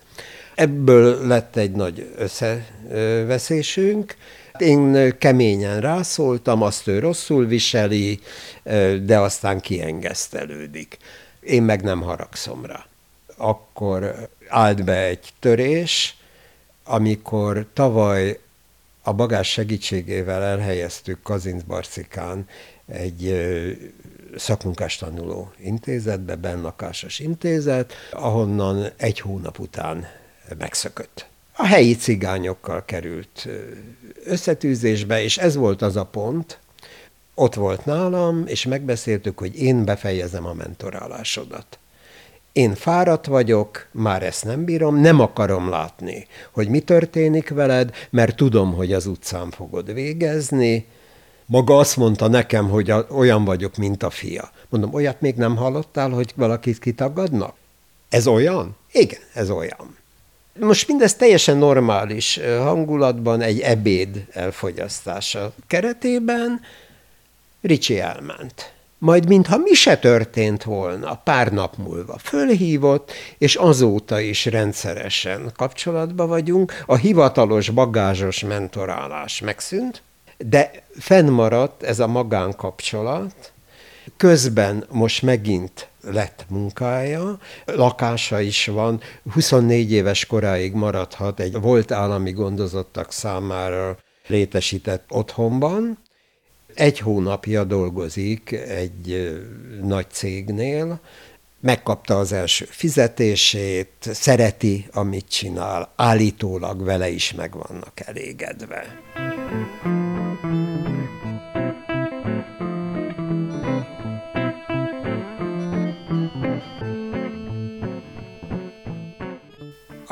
Ebből 0.54 1.26
lett 1.26 1.56
egy 1.56 1.72
nagy 1.72 2.12
összeveszésünk, 2.16 4.16
én 4.58 5.14
keményen 5.18 5.80
rászóltam, 5.80 6.62
azt 6.62 6.86
ő 6.86 6.98
rosszul 6.98 7.46
viseli, 7.46 8.20
de 9.02 9.18
aztán 9.18 9.60
kiengesztelődik. 9.60 10.96
Én 11.40 11.62
meg 11.62 11.82
nem 11.82 12.00
haragszom 12.00 12.66
rá. 12.66 12.86
Akkor 13.36 14.28
állt 14.48 14.84
be 14.84 15.04
egy 15.04 15.32
törés, 15.38 16.16
amikor 16.84 17.66
tavaly 17.72 18.38
a 19.02 19.12
bagás 19.12 19.50
segítségével 19.50 20.42
elhelyeztük 20.42 21.22
Kazincbarcikán 21.22 22.48
egy 22.86 23.24
szakmunkás 24.36 24.96
tanuló 24.96 25.52
intézetbe, 25.58 26.36
bennakásos 26.36 27.18
intézet, 27.18 27.92
ahonnan 28.12 28.86
egy 28.96 29.20
hónap 29.20 29.58
után 29.58 30.06
megszökött. 30.58 31.26
A 31.56 31.66
helyi 31.66 31.96
cigányokkal 31.96 32.84
került 32.84 33.48
összetűzésbe, 34.24 35.22
és 35.22 35.38
ez 35.38 35.54
volt 35.56 35.82
az 35.82 35.96
a 35.96 36.04
pont, 36.04 36.58
ott 37.34 37.54
volt 37.54 37.84
nálam, 37.84 38.42
és 38.46 38.64
megbeszéltük, 38.64 39.38
hogy 39.38 39.62
én 39.62 39.84
befejezem 39.84 40.46
a 40.46 40.52
mentorálásodat. 40.52 41.78
Én 42.52 42.74
fáradt 42.74 43.26
vagyok, 43.26 43.86
már 43.90 44.22
ezt 44.22 44.44
nem 44.44 44.64
bírom, 44.64 44.96
nem 45.00 45.20
akarom 45.20 45.68
látni, 45.68 46.26
hogy 46.52 46.68
mi 46.68 46.80
történik 46.80 47.48
veled, 47.48 47.94
mert 48.10 48.36
tudom, 48.36 48.74
hogy 48.74 48.92
az 48.92 49.06
utcán 49.06 49.50
fogod 49.50 49.92
végezni, 49.92 50.86
maga 51.46 51.76
azt 51.76 51.96
mondta 51.96 52.28
nekem, 52.28 52.68
hogy 52.68 52.90
a, 52.90 53.06
olyan 53.10 53.44
vagyok, 53.44 53.76
mint 53.76 54.02
a 54.02 54.10
fia. 54.10 54.50
Mondom, 54.68 54.94
olyat 54.94 55.20
még 55.20 55.34
nem 55.34 55.56
hallottál, 55.56 56.10
hogy 56.10 56.32
valakit 56.36 56.78
kitagadnak? 56.78 57.54
Ez 58.08 58.26
olyan? 58.26 58.76
Igen, 58.92 59.20
ez 59.32 59.50
olyan. 59.50 59.96
Most 60.60 60.88
mindez 60.88 61.14
teljesen 61.14 61.56
normális 61.56 62.40
hangulatban, 62.58 63.40
egy 63.40 63.60
ebéd 63.60 64.26
elfogyasztása 64.32 65.52
keretében 65.66 66.60
Ricsi 67.60 68.00
elment. 68.00 68.72
Majd 68.98 69.28
mintha 69.28 69.56
mi 69.56 69.72
se 69.72 69.96
történt 69.96 70.62
volna, 70.62 71.20
pár 71.24 71.52
nap 71.52 71.76
múlva 71.76 72.18
fölhívott, 72.18 73.12
és 73.38 73.54
azóta 73.54 74.20
is 74.20 74.44
rendszeresen 74.44 75.52
kapcsolatban 75.56 76.28
vagyunk. 76.28 76.82
A 76.86 76.96
hivatalos 76.96 77.70
bagázsos 77.70 78.40
mentorálás 78.40 79.40
megszűnt, 79.40 80.02
de 80.38 80.70
fennmaradt 80.98 81.82
ez 81.82 82.00
a 82.00 82.06
magánkapcsolat, 82.06 83.52
Közben 84.16 84.84
most 84.90 85.22
megint 85.22 85.88
lett 86.02 86.44
munkája, 86.48 87.38
lakása 87.64 88.40
is 88.40 88.66
van, 88.66 89.00
24 89.32 89.92
éves 89.92 90.26
koráig 90.26 90.72
maradhat 90.72 91.40
egy 91.40 91.60
volt 91.60 91.92
állami 91.92 92.32
gondozottak 92.32 93.12
számára 93.12 93.98
létesített 94.26 95.04
otthonban. 95.08 95.98
Egy 96.74 96.98
hónapja 96.98 97.64
dolgozik 97.64 98.52
egy 98.52 99.38
nagy 99.82 100.06
cégnél, 100.10 101.00
megkapta 101.60 102.18
az 102.18 102.32
első 102.32 102.64
fizetését, 102.64 103.92
szereti, 104.00 104.86
amit 104.92 105.28
csinál, 105.28 105.92
állítólag 105.96 106.84
vele 106.84 107.08
is 107.08 107.32
meg 107.32 107.52
vannak 107.52 108.00
elégedve. 108.00 109.02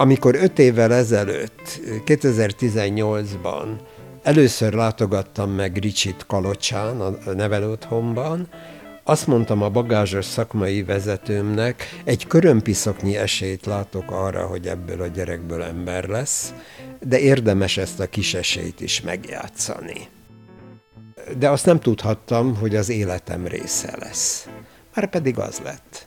Amikor 0.02 0.34
öt 0.34 0.58
évvel 0.58 0.92
ezelőtt, 0.94 1.80
2018-ban 2.06 3.66
először 4.22 4.72
látogattam 4.72 5.50
meg 5.50 5.76
Ricsit 5.76 6.26
Kalocsán, 6.26 7.00
a 7.00 7.32
nevelőotthonban, 7.32 8.48
azt 9.04 9.26
mondtam 9.26 9.62
a 9.62 9.68
bagázsos 9.68 10.24
szakmai 10.24 10.82
vezetőmnek, 10.82 12.00
egy 12.04 12.26
körömpiszoknyi 12.26 13.16
esélyt 13.16 13.66
látok 13.66 14.10
arra, 14.10 14.46
hogy 14.46 14.66
ebből 14.66 15.02
a 15.02 15.06
gyerekből 15.06 15.62
ember 15.62 16.08
lesz, 16.08 16.54
de 17.00 17.18
érdemes 17.18 17.76
ezt 17.76 18.00
a 18.00 18.08
kis 18.08 18.34
esélyt 18.34 18.80
is 18.80 19.00
megjátszani. 19.00 20.08
De 21.38 21.50
azt 21.50 21.66
nem 21.66 21.80
tudhattam, 21.80 22.56
hogy 22.56 22.76
az 22.76 22.88
életem 22.88 23.46
része 23.46 23.96
lesz. 23.98 24.48
Már 24.94 25.10
pedig 25.10 25.38
az 25.38 25.60
lett. 25.64 26.06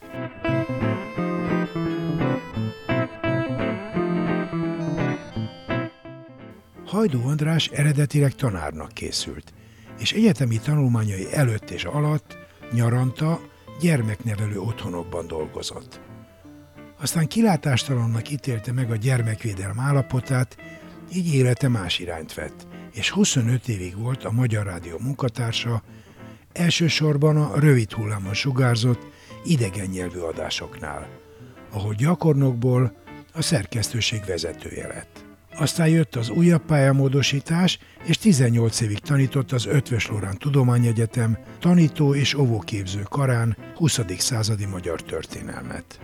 Hajdú 6.96 7.28
András 7.28 7.68
eredetileg 7.68 8.36
tanárnak 8.36 8.92
készült, 8.92 9.54
és 10.00 10.14
egyetemi 10.14 10.60
tanulmányai 10.60 11.34
előtt 11.34 11.70
és 11.70 11.84
alatt 11.84 12.38
nyaranta 12.72 13.40
gyermeknevelő 13.82 14.60
otthonokban 14.60 15.28
dolgozott. 15.28 16.00
Aztán 17.00 17.28
kilátástalannak 17.28 18.32
ítélte 18.32 18.72
meg 18.72 18.92
a 18.92 18.96
gyermekvédelm 18.96 19.80
állapotát, 19.80 20.58
így 21.14 21.34
élete 21.34 21.68
más 21.68 22.00
irányt 22.00 22.34
vett, 22.34 22.68
és 22.94 23.10
25 23.10 23.68
évig 23.68 23.98
volt 23.98 24.24
a 24.24 24.32
Magyar 24.32 24.66
Rádió 24.66 24.98
munkatársa, 25.00 25.84
elsősorban 26.54 27.38
a 27.38 27.60
rövid 27.60 27.92
hullámon 27.92 28.34
sugárzott 28.34 29.08
idegen 29.46 29.88
nyelvű 29.88 30.20
adásoknál, 30.20 31.10
ahol 31.72 31.94
gyakornokból 31.94 32.98
a 33.34 33.42
szerkesztőség 33.42 34.26
vezetője 34.26 34.88
lett. 34.88 35.25
Aztán 35.58 35.88
jött 35.88 36.16
az 36.16 36.30
újabb 36.30 36.66
pályamódosítás, 36.66 37.80
és 38.04 38.18
18 38.18 38.82
évig 38.82 39.00
tanított 39.00 39.52
az 39.52 39.66
Ötvös 39.66 40.08
Lorán 40.08 40.38
Tudományegyetem 40.38 41.38
tanító 41.60 42.16
és 42.16 42.34
óvóképző 42.34 43.02
karán 43.10 43.58
20. 43.76 44.00
századi 44.18 44.66
magyar 44.66 45.02
történelmet. 45.02 46.00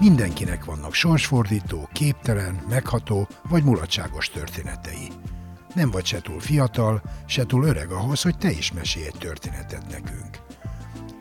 Mindenkinek 0.00 0.64
vannak 0.64 0.94
sorsfordító, 0.94 1.88
képtelen, 1.92 2.64
megható 2.68 3.28
vagy 3.48 3.62
mulatságos 3.62 4.28
történetei. 4.28 5.08
Nem 5.74 5.90
vagy 5.90 6.04
se 6.04 6.20
túl 6.20 6.40
fiatal, 6.40 7.02
se 7.26 7.46
túl 7.46 7.64
öreg 7.64 7.90
ahhoz, 7.90 8.22
hogy 8.22 8.38
te 8.38 8.50
is 8.50 8.72
mesélj 8.72 9.06
egy 9.06 9.18
történetet 9.18 9.90
nekünk 9.90 10.45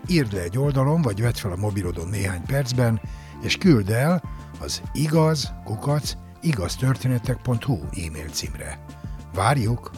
írd 0.07 0.33
le 0.33 0.41
egy 0.41 0.57
oldalon, 0.57 1.01
vagy 1.01 1.21
vedd 1.21 1.33
fel 1.33 1.51
a 1.51 1.55
mobilodon 1.55 2.07
néhány 2.07 2.45
percben, 2.45 3.01
és 3.41 3.57
küld 3.57 3.89
el 3.89 4.23
az 4.59 4.81
igaz, 4.93 5.53
kukac, 5.63 6.13
igaztörténetek.hu 6.41 7.79
e-mail 7.91 8.29
címre. 8.29 8.85
Várjuk! 9.33 9.91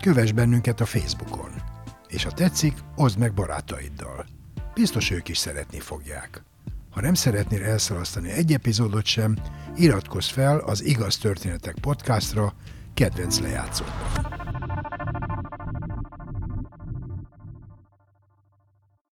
Kövess 0.00 0.32
bennünket 0.32 0.80
a 0.80 0.86
Facebookon. 0.86 1.50
És 2.08 2.24
ha 2.24 2.30
tetszik, 2.30 2.74
oszd 2.96 3.18
meg 3.18 3.34
barátaiddal. 3.34 4.26
Biztos 4.74 5.10
ők 5.10 5.28
is 5.28 5.38
szeretni 5.38 5.80
fogják. 5.80 6.42
Ha 6.90 7.00
nem 7.00 7.14
szeretnél 7.14 7.64
elszalasztani 7.64 8.30
egy 8.30 8.52
epizódot 8.52 9.04
sem, 9.04 9.36
iratkozz 9.76 10.28
fel 10.28 10.58
az 10.58 10.84
Igaz 10.84 11.16
Történetek 11.16 11.74
podcastra 11.80 12.54
kedvenc 12.94 13.40
lejátszódban. 13.40 14.67